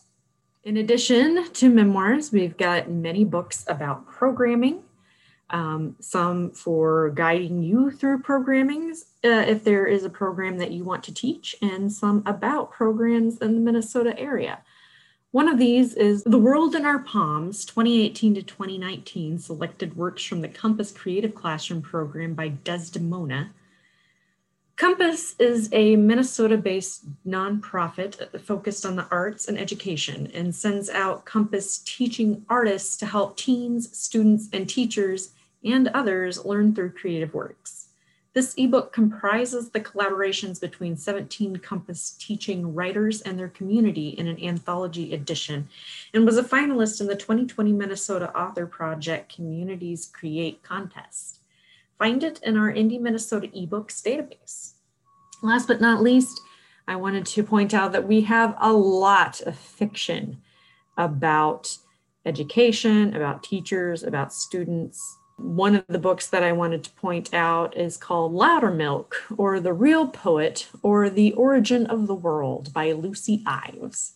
In 0.63 0.77
addition 0.77 1.51
to 1.51 1.69
memoirs, 1.69 2.31
we've 2.31 2.57
got 2.57 2.89
many 2.89 3.25
books 3.25 3.65
about 3.67 4.07
programming, 4.07 4.83
um, 5.49 5.95
some 5.99 6.51
for 6.51 7.09
guiding 7.11 7.63
you 7.63 7.91
through 7.91 8.21
programmings 8.21 9.05
uh, 9.23 9.45
if 9.47 9.63
there 9.63 9.85
is 9.85 10.03
a 10.03 10.09
program 10.09 10.57
that 10.57 10.71
you 10.71 10.83
want 10.83 11.03
to 11.05 11.13
teach, 11.13 11.55
and 11.61 11.91
some 11.91 12.23
about 12.25 12.71
programs 12.71 13.37
in 13.37 13.53
the 13.53 13.61
Minnesota 13.61 14.17
area. 14.19 14.59
One 15.31 15.49
of 15.49 15.59
these 15.59 15.93
is 15.93 16.23
The 16.23 16.37
World 16.37 16.73
in 16.73 16.85
Our 16.85 16.99
Palms 16.99 17.65
2018 17.65 18.35
to 18.35 18.43
2019 18.43 19.39
selected 19.39 19.95
works 19.95 20.23
from 20.23 20.41
the 20.41 20.47
COMPAS 20.47 20.95
Creative 20.95 21.35
Classroom 21.35 21.81
program 21.81 22.33
by 22.33 22.49
Desdemona. 22.63 23.51
COMPAS 24.77 25.35
is 25.39 25.69
a 25.73 25.95
Minnesota 25.95 26.55
based 26.55 27.05
nonprofit 27.25 28.39
focused 28.41 28.85
on 28.85 28.95
the 28.95 29.07
arts 29.09 29.47
and 29.47 29.57
education 29.57 30.31
and 30.33 30.55
sends 30.55 30.89
out 30.89 31.25
COMPAS 31.25 31.83
teaching 31.83 32.45
artists 32.47 32.95
to 32.97 33.05
help 33.05 33.37
teens, 33.37 33.97
students, 33.97 34.47
and 34.53 34.69
teachers 34.69 35.33
and 35.71 35.87
others 35.89 36.45
learn 36.45 36.73
through 36.73 36.91
creative 36.91 37.33
works. 37.33 37.87
This 38.33 38.53
ebook 38.55 38.93
comprises 38.93 39.71
the 39.71 39.79
collaborations 39.79 40.61
between 40.61 40.95
17 40.95 41.57
COMPAS 41.57 42.17
teaching 42.19 42.75
writers 42.75 43.21
and 43.21 43.39
their 43.39 43.47
community 43.47 44.09
in 44.09 44.27
an 44.27 44.39
anthology 44.43 45.13
edition 45.13 45.67
and 46.13 46.23
was 46.23 46.37
a 46.37 46.43
finalist 46.43 47.01
in 47.01 47.07
the 47.07 47.15
2020 47.15 47.73
Minnesota 47.73 48.31
Author 48.37 48.67
Project 48.67 49.33
Communities 49.33 50.05
Create 50.13 50.61
contest. 50.61 51.39
Find 51.97 52.23
it 52.23 52.39
in 52.43 52.57
our 52.57 52.71
Indie 52.71 53.01
Minnesota 53.01 53.47
ebooks 53.47 54.03
database. 54.03 54.73
Last 55.41 55.67
but 55.67 55.81
not 55.81 56.03
least, 56.03 56.39
I 56.87 56.95
wanted 56.95 57.25
to 57.25 57.43
point 57.43 57.73
out 57.73 57.91
that 57.93 58.07
we 58.07 58.21
have 58.21 58.55
a 58.59 58.71
lot 58.71 59.41
of 59.41 59.57
fiction 59.57 60.41
about 60.95 61.75
education, 62.25 63.15
about 63.15 63.41
teachers, 63.41 64.03
about 64.03 64.31
students, 64.31 65.16
one 65.37 65.75
of 65.75 65.85
the 65.87 65.99
books 65.99 66.27
that 66.27 66.43
I 66.43 66.51
wanted 66.51 66.83
to 66.83 66.91
point 66.91 67.33
out 67.33 67.77
is 67.77 67.95
called 67.95 68.33
Loudermilk, 68.33 69.13
or 69.37 69.59
The 69.59 69.73
Real 69.73 70.07
Poet, 70.07 70.67
or 70.81 71.09
The 71.09 71.31
Origin 71.33 71.85
of 71.85 72.07
the 72.07 72.15
World 72.15 72.73
by 72.73 72.91
Lucy 72.91 73.43
Ives. 73.45 74.13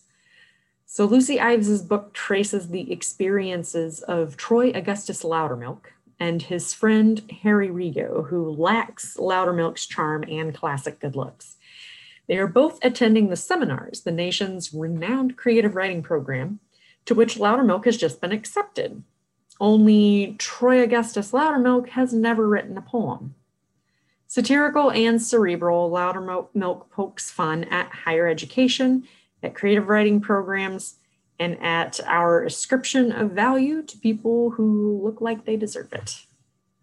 So, 0.86 1.06
Lucy 1.06 1.40
Ives's 1.40 1.84
book 1.84 2.14
traces 2.14 2.70
the 2.70 2.92
experiences 2.92 4.02
of 4.02 4.36
Troy 4.36 4.72
Augustus 4.72 5.24
Loudermilk 5.24 5.86
and 6.20 6.42
his 6.42 6.74
friend 6.74 7.22
Harry 7.44 7.70
Rigo, 7.70 8.28
who 8.28 8.50
lacks 8.52 9.16
Loudermilk's 9.18 9.86
charm 9.86 10.24
and 10.28 10.54
classic 10.54 11.00
good 11.00 11.16
looks. 11.16 11.56
They 12.28 12.38
are 12.38 12.48
both 12.48 12.78
attending 12.84 13.30
the 13.30 13.36
seminars, 13.36 14.02
the 14.02 14.12
nation's 14.12 14.74
renowned 14.74 15.38
creative 15.38 15.76
writing 15.76 16.04
program, 16.04 16.60
to 17.06 17.16
which 17.16 17.38
Loudermilk 17.38 17.86
has 17.86 17.98
just 17.98 18.22
been 18.22 18.32
accepted. 18.32 19.04
Only 19.62 20.36
Troy 20.40 20.82
Augustus 20.82 21.34
Loudermilk 21.34 21.90
has 21.90 22.12
never 22.12 22.48
written 22.48 22.80
a 22.80 22.82
poem. 22.82 23.36
Satirical 24.26 24.90
and 24.92 25.22
cerebral, 25.22 25.92
Loudermilk 25.92 26.90
pokes 26.90 27.30
fun 27.30 27.66
at 27.66 27.92
higher 27.92 28.28
education, 28.28 29.08
at 29.44 29.54
creative 29.54 29.88
writing 29.88 30.20
programs, 30.20 30.96
and 31.38 31.62
at 31.62 32.00
our 32.08 32.44
ascription 32.44 33.12
of 33.12 33.32
value 33.32 33.84
to 33.84 34.00
people 34.00 34.50
who 34.50 35.00
look 35.04 35.22
like 35.22 35.46
they 35.46 35.58
deserve 35.58 35.94
it. 35.94 36.26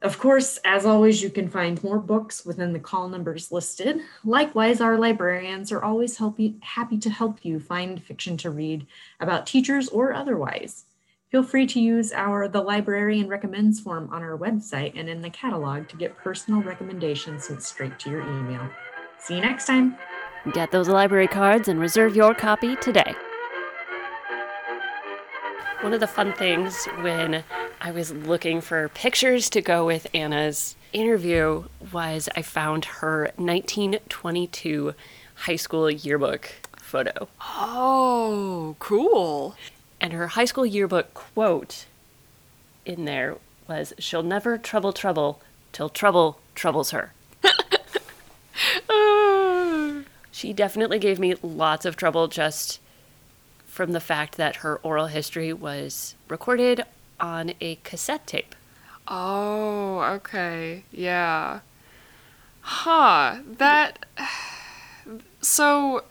Of 0.00 0.20
course, 0.20 0.60
as 0.64 0.86
always, 0.86 1.20
you 1.20 1.30
can 1.30 1.48
find 1.48 1.82
more 1.82 1.98
books 1.98 2.46
within 2.46 2.72
the 2.72 2.78
call 2.78 3.08
numbers 3.08 3.50
listed. 3.50 4.02
Likewise, 4.24 4.80
our 4.80 4.96
librarians 4.96 5.72
are 5.72 5.82
always 5.82 6.20
happy 6.60 6.98
to 6.98 7.10
help 7.10 7.44
you 7.44 7.58
find 7.58 8.00
fiction 8.00 8.36
to 8.36 8.50
read 8.50 8.86
about 9.18 9.48
teachers 9.48 9.88
or 9.88 10.12
otherwise. 10.12 10.84
Feel 11.30 11.42
free 11.42 11.66
to 11.66 11.78
use 11.78 12.10
our 12.12 12.48
The 12.48 12.62
Librarian 12.62 13.28
Recommends 13.28 13.78
form 13.80 14.08
on 14.10 14.22
our 14.22 14.38
website 14.38 14.98
and 14.98 15.10
in 15.10 15.20
the 15.20 15.28
catalog 15.28 15.86
to 15.88 15.96
get 15.96 16.16
personal 16.16 16.62
recommendations 16.62 17.44
sent 17.44 17.62
straight 17.62 17.98
to 17.98 18.10
your 18.10 18.22
email. 18.22 18.66
See 19.18 19.34
you 19.34 19.42
next 19.42 19.66
time. 19.66 19.98
Get 20.54 20.70
those 20.70 20.88
library 20.88 21.28
cards 21.28 21.68
and 21.68 21.78
reserve 21.78 22.16
your 22.16 22.34
copy 22.34 22.76
today. 22.76 23.14
One 25.82 25.92
of 25.92 26.00
the 26.00 26.06
fun 26.06 26.32
things 26.32 26.86
when 27.02 27.44
I 27.82 27.90
was 27.90 28.10
looking 28.10 28.62
for 28.62 28.88
pictures 28.88 29.50
to 29.50 29.60
go 29.60 29.84
with 29.84 30.06
Anna's 30.14 30.76
interview 30.94 31.64
was 31.92 32.30
I 32.36 32.40
found 32.40 32.86
her 32.86 33.32
1922 33.36 34.94
high 35.34 35.56
school 35.56 35.90
yearbook 35.90 36.54
photo. 36.78 37.28
Oh, 37.42 38.76
cool. 38.78 39.54
And 40.00 40.12
her 40.12 40.28
high 40.28 40.44
school 40.44 40.66
yearbook 40.66 41.14
quote 41.14 41.86
in 42.84 43.04
there 43.04 43.36
was 43.68 43.92
She'll 43.98 44.22
never 44.22 44.58
trouble 44.58 44.92
trouble 44.92 45.40
till 45.72 45.88
trouble 45.88 46.40
troubles 46.54 46.90
her. 46.90 47.12
she 50.30 50.52
definitely 50.52 50.98
gave 50.98 51.18
me 51.18 51.34
lots 51.42 51.84
of 51.84 51.96
trouble 51.96 52.28
just 52.28 52.80
from 53.66 53.92
the 53.92 54.00
fact 54.00 54.36
that 54.36 54.56
her 54.56 54.78
oral 54.82 55.06
history 55.06 55.52
was 55.52 56.14
recorded 56.28 56.84
on 57.20 57.52
a 57.60 57.76
cassette 57.84 58.26
tape. 58.26 58.54
Oh, 59.06 60.00
okay. 60.00 60.84
Yeah. 60.92 61.60
Huh. 62.60 63.38
That. 63.58 64.06
So 65.40 66.02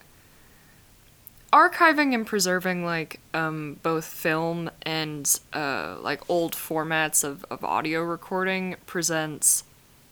archiving 1.52 2.14
and 2.14 2.26
preserving 2.26 2.84
like 2.84 3.20
um, 3.32 3.78
both 3.82 4.04
film 4.04 4.70
and 4.82 5.40
uh, 5.52 5.96
like 6.00 6.28
old 6.28 6.54
formats 6.54 7.24
of, 7.24 7.44
of 7.50 7.64
audio 7.64 8.02
recording 8.02 8.76
presents 8.86 9.64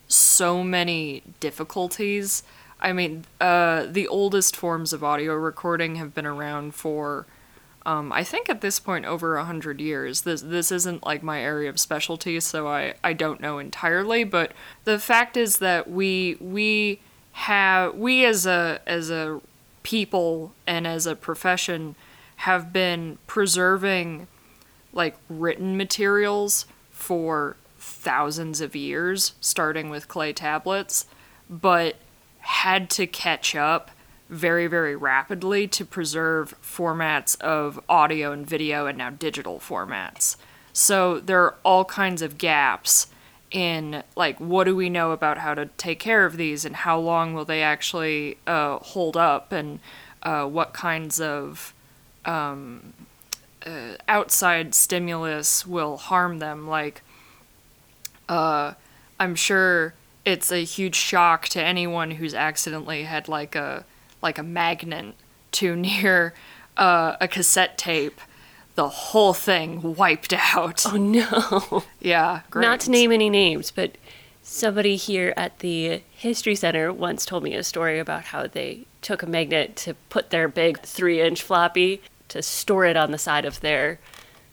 so 0.09 0.63
many 0.63 1.23
difficulties. 1.41 2.43
I 2.81 2.93
mean 2.93 3.25
uh, 3.41 3.87
the 3.87 4.09
oldest 4.09 4.57
forms 4.57 4.93
of 4.93 5.05
audio 5.05 5.35
recording 5.35 5.97
have 5.97 6.15
been 6.15 6.27
around 6.27 6.75
for 6.75 7.27
um, 7.85 8.13
i 8.13 8.25
think 8.25 8.49
at 8.49 8.61
this 8.63 8.81
point 8.81 9.05
over 9.05 9.37
a 9.37 9.45
hundred 9.45 9.81
years. 9.81 10.23
This 10.23 10.41
this 10.41 10.73
isn't 10.73 11.05
like 11.05 11.23
my 11.23 11.41
area 11.41 11.69
of 11.69 11.79
specialty 11.79 12.41
so 12.41 12.67
I, 12.67 12.95
I 13.05 13.13
don't 13.13 13.41
know 13.41 13.59
entirely 13.59 14.25
but 14.25 14.53
the 14.85 14.99
fact 14.99 15.37
is 15.37 15.59
that 15.59 15.91
we 15.91 16.37
we 16.41 17.01
have 17.33 17.95
we 17.95 18.25
as 18.25 18.47
a 18.47 18.81
as 18.87 19.11
a 19.11 19.41
people 19.87 20.53
and 20.67 20.85
as 20.85 21.07
a 21.07 21.15
profession 21.15 21.95
have 22.39 22.73
been 22.73 23.17
preserving 23.29 24.27
like 24.93 25.17
written 25.29 25.77
materials 25.77 26.67
for 26.91 27.57
thousands 27.79 28.61
of 28.61 28.75
years, 28.75 29.35
starting 29.41 29.89
with 29.89 30.09
clay 30.09 30.33
tablets, 30.33 31.07
but 31.49 31.95
had 32.41 32.91
to 32.91 33.07
catch 33.07 33.55
up 33.55 33.93
very, 34.29 34.67
very 34.67 34.97
rapidly 34.97 35.69
to 35.69 35.85
preserve 35.85 36.61
formats 36.61 37.41
of 37.41 37.79
audio 37.89 38.33
and 38.33 38.45
video 38.45 38.87
and 38.87 38.99
now 38.99 39.11
digital 39.11 39.61
formats. 39.61 40.35
So 40.73 41.21
there 41.21 41.45
are 41.45 41.55
all 41.65 41.85
kinds 41.85 42.23
of 42.23 42.39
gaps 42.39 43.07
in 43.57 44.03
like 44.15 44.39
what 44.39 44.65
do 44.65 44.77
we 44.77 44.91
know 44.91 45.13
about 45.13 45.39
how 45.39 45.55
to 45.55 45.67
take 45.79 45.99
care 45.99 46.27
of 46.27 46.37
these 46.37 46.65
and 46.65 46.77
how 46.77 46.99
long 46.99 47.33
will 47.33 47.45
they 47.45 47.63
actually 47.63 48.37
uh, 48.47 48.79
hold 48.79 49.17
up 49.17 49.51
and 49.51 49.81
uh, 50.23 50.45
what 50.45 50.75
kinds 50.75 51.21
of 51.21 51.73
um, 52.25 52.93
uh, 53.65 53.95
outside 54.09 54.75
stimulus 54.75 55.67
will 55.67 55.97
harm 55.97 56.39
them? 56.39 56.69
Like 56.69 57.03
uh, 58.29 58.75
i'm 59.19 59.35
sure 59.35 59.95
it's 60.25 60.51
a 60.51 60.65
huge 60.65 60.97
shock 60.97 61.49
to 61.49 61.63
anyone 61.63 62.13
who's 62.13 62.35
accidentally 62.35 63.05
had 63.05 63.29
like 63.29 63.55
a 63.55 63.85
like 64.23 64.39
a 64.39 64.43
magnet 64.43 65.15
too 65.53 65.77
near 65.77 66.35
uh, 66.77 67.17
a 67.21 67.29
cassette 67.29 67.79
tape 67.79 68.21
the 68.77 68.89
whole 68.89 69.33
thing 69.35 69.95
wiped 69.97 70.33
out 70.33 70.87
Oh 70.87 70.97
no. 70.97 71.85
yeah 72.01 72.43
great. 72.51 72.63
Not 72.63 72.81
to 72.81 72.91
name 72.91 73.11
any 73.13 73.29
names, 73.29 73.71
but 73.71 73.97
somebody 74.43 74.97
here 74.97 75.35
at 75.37 75.59
the 75.59 76.03
History 76.13 76.55
Center 76.55 76.93
once 76.93 77.27
told 77.27 77.43
me 77.43 77.55
a 77.55 77.65
story 77.65 77.99
about 77.99 78.25
how 78.27 78.47
they 78.47 78.87
took 79.03 79.23
a 79.23 79.27
magnet 79.27 79.75
to 79.77 79.95
put 80.09 80.31
their 80.31 80.47
big 80.49 80.81
three 80.81 81.21
inch 81.21 81.43
floppy 81.43 82.01
to 82.29 82.43
store 82.43 82.85
it 82.85 82.97
on 82.97 83.11
the 83.13 83.19
side 83.19 83.45
of 83.45 83.61
their 83.61 83.99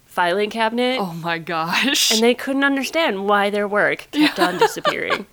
filing 0.05 0.49
cabinet. 0.49 0.99
oh 0.99 1.13
my 1.13 1.37
gosh 1.39 2.11
And 2.11 2.21
they 2.21 2.33
couldn't 2.35 2.63
understand 2.63 3.25
why 3.27 3.49
their 3.49 3.67
work 3.67 4.07
kept 4.11 4.39
on 4.39 4.57
disappearing. 4.59 5.25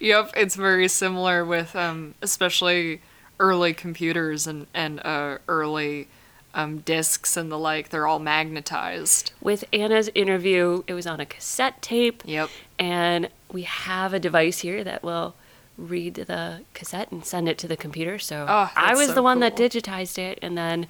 Yep, 0.00 0.30
it's 0.36 0.54
very 0.54 0.86
similar 0.88 1.44
with 1.44 1.74
um, 1.76 2.14
especially 2.22 3.02
early 3.40 3.74
computers 3.74 4.46
and 4.46 4.66
and 4.72 5.00
uh, 5.04 5.38
early 5.48 6.06
um, 6.54 6.78
discs 6.78 7.36
and 7.36 7.50
the 7.50 7.58
like. 7.58 7.90
They're 7.90 8.06
all 8.06 8.18
magnetized. 8.18 9.32
With 9.40 9.64
Anna's 9.72 10.10
interview, 10.14 10.82
it 10.86 10.94
was 10.94 11.06
on 11.06 11.20
a 11.20 11.26
cassette 11.26 11.82
tape. 11.82 12.22
Yep. 12.24 12.48
And 12.78 13.28
we 13.52 13.62
have 13.62 14.14
a 14.14 14.20
device 14.20 14.60
here 14.60 14.82
that 14.84 15.02
will 15.02 15.34
read 15.76 16.14
the 16.14 16.60
cassette 16.72 17.10
and 17.10 17.24
send 17.24 17.48
it 17.48 17.58
to 17.58 17.68
the 17.68 17.76
computer. 17.76 18.18
So 18.18 18.46
Oh, 18.48 18.70
I 18.76 18.94
was 18.94 19.08
so 19.08 19.14
the 19.14 19.22
one 19.22 19.40
that 19.40 19.56
digitized 19.56 20.18
it 20.18 20.38
and 20.40 20.56
then 20.56 20.86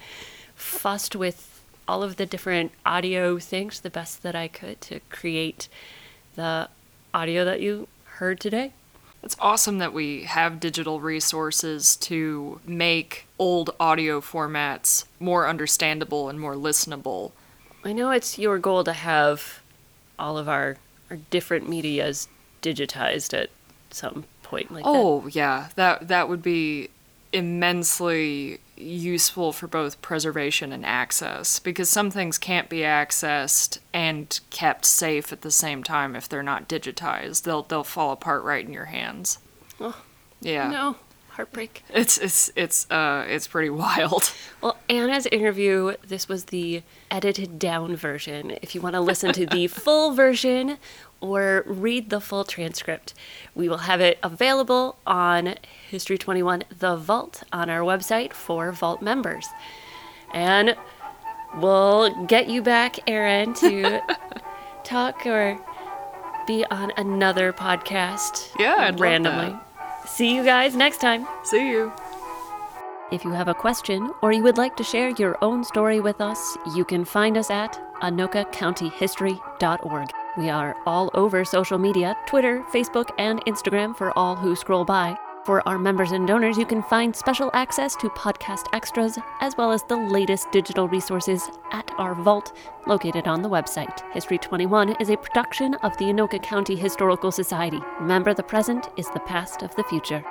fussed 0.55 1.17
with 1.17 1.63
all 1.89 2.03
of 2.03 2.17
the 2.17 2.27
different 2.27 2.73
audio 2.87 3.39
things 3.39 3.81
the 3.81 3.91
best 3.91 4.23
that 4.23 4.35
I 4.35 4.49
could 4.49 4.81
to 4.83 5.01
create 5.11 5.69
the 6.35 6.69
audio 7.13 7.45
that 7.45 7.61
you 7.61 7.89
heard 8.05 8.41
today. 8.41 8.73
It's 9.23 9.37
awesome 9.41 9.79
that 9.79 9.95
we 9.95 10.25
have 10.25 10.61
digital 10.61 11.01
resources 11.01 11.97
to 11.97 12.61
make 12.67 13.27
old 13.39 13.71
audio 13.81 14.21
formats 14.21 15.05
more 15.19 15.49
understandable 15.49 16.29
and 16.29 16.39
more 16.41 16.55
listenable. 16.55 17.33
I 17.85 17.93
know 17.93 18.11
it's 18.11 18.39
your 18.39 18.59
goal 18.59 18.85
to 18.85 18.93
have 18.93 19.61
all 20.19 20.39
of 20.39 20.49
our, 20.49 20.77
our 21.11 21.17
different 21.31 21.69
medias 21.69 22.29
digitized 22.63 23.37
at 23.39 23.51
some 23.91 24.25
point 24.43 24.73
like 24.73 24.85
that. 24.85 24.89
Oh 24.91 25.27
yeah, 25.29 25.69
that 25.75 26.09
that 26.09 26.29
would 26.29 26.43
be 26.43 26.89
immensely 27.33 28.59
useful 28.77 29.53
for 29.53 29.67
both 29.69 30.01
preservation 30.03 30.73
and 30.73 30.85
access 30.85 31.59
because 31.61 31.89
some 31.89 32.11
things 32.11 32.39
can't 32.39 32.69
be 32.69 32.79
accessed 32.79 33.79
and 33.93 34.41
kept 34.51 34.85
safe 34.85 35.33
at 35.33 35.43
the 35.43 35.51
same 35.51 35.83
time 35.83 36.17
if 36.17 36.29
they're 36.29 36.43
not 36.43 36.69
digitized. 36.69 37.43
They'll 37.43 37.63
they'll 37.63 37.85
fall 37.85 38.13
apart 38.13 38.43
right 38.43 38.65
in 38.65 38.73
your 38.73 38.87
hands. 38.87 39.39
Oh, 39.81 40.03
Yeah. 40.41 40.69
No, 40.71 40.97
heartbreak. 41.35 41.83
It's 41.93 42.19
it's 42.19 42.51
it's 42.57 42.91
uh 42.91 43.25
it's 43.29 43.47
pretty 43.47 43.71
wild. 43.71 44.33
Well, 44.61 44.79
Anna's 44.89 45.27
interview, 45.27 45.95
this 46.09 46.27
was 46.27 46.47
the 46.47 46.83
edited 47.11 47.59
down 47.59 47.97
version. 47.97 48.57
If 48.63 48.75
you 48.75 48.81
want 48.81 48.95
to 48.95 49.01
listen 49.01 49.31
to 49.35 49.45
the 49.45 49.67
full 49.85 50.13
version 50.13 50.79
or 51.21 51.65
read 51.67 52.09
the 52.09 52.19
full 52.19 52.45
transcript, 52.45 53.13
we 53.55 53.69
will 53.69 53.79
have 53.85 54.01
it 54.01 54.19
available 54.23 54.97
on 55.07 55.57
History 55.91 56.17
21 56.17 56.65
The 56.79 56.97
Vault 56.97 57.43
on 57.53 57.69
our 57.69 57.81
website 57.81 58.33
for 58.33 58.73
Vault 58.73 59.03
members. 59.03 59.47
And 60.33 60.77
we'll 61.59 62.25
get 62.25 62.49
you 62.49 62.63
back, 62.63 62.99
Erin, 63.07 63.53
to 63.55 64.01
talk 64.85 65.27
or 65.27 65.59
be 66.47 66.65
on 66.71 66.91
another 66.97 67.53
podcast 67.53 68.49
Yeah, 68.59 68.77
I'd 68.79 68.99
randomly. 68.99 69.59
See 70.07 70.35
you 70.35 70.45
guys 70.45 70.77
next 70.77 70.99
time. 70.99 71.27
See 71.43 71.71
you. 71.71 71.91
If 73.13 73.25
you 73.25 73.33
have 73.33 73.49
a 73.49 73.55
question 73.55 74.13
or 74.23 74.33
you 74.33 74.43
would 74.43 74.59
like 74.59 74.77
to 74.77 74.85
share 74.85 75.11
your 75.11 75.37
own 75.43 75.65
story 75.65 76.01
with 76.01 76.21
us, 76.21 76.57
you 76.75 76.85
can 76.85 77.05
find 77.05 77.37
us 77.37 77.51
at 77.51 77.81
anokacountyhistory.org. 78.01 80.11
We 80.37 80.51
are 80.51 80.77
all 80.87 81.11
over 81.15 81.45
social 81.45 81.79
media 81.79 82.17
Twitter, 82.27 82.65
Facebook, 82.73 83.11
and 83.19 83.45
Instagram 83.45 83.97
for 83.97 84.17
all 84.19 84.35
who 84.35 84.57
scroll 84.57 84.85
by. 84.85 85.17
For 85.45 85.67
our 85.69 85.79
members 85.79 86.13
and 86.13 86.27
donors, 86.27 86.57
you 86.57 86.65
can 86.65 86.83
find 86.85 87.15
special 87.15 87.51
access 87.53 87.95
to 87.97 88.09
podcast 88.09 88.65
extras 88.73 89.19
as 89.43 89.55
well 89.59 89.73
as 89.73 89.83
the 89.83 89.97
latest 89.97 90.51
digital 90.51 90.89
resources 90.89 91.51
at 91.71 91.91
our 91.99 92.15
vault 92.15 92.57
located 92.87 93.29
on 93.29 93.43
the 93.43 93.51
website. 93.51 94.01
History 94.15 94.39
21 94.39 94.97
is 95.01 95.11
a 95.11 95.19
production 95.19 95.75
of 95.75 95.95
the 95.99 96.07
Anoka 96.07 96.43
County 96.43 96.77
Historical 96.77 97.31
Society. 97.31 97.81
Remember, 98.01 98.33
the 98.33 98.43
present 98.43 98.89
is 98.97 99.11
the 99.11 99.21
past 99.21 99.63
of 99.63 99.75
the 99.75 99.85
future. 99.85 100.25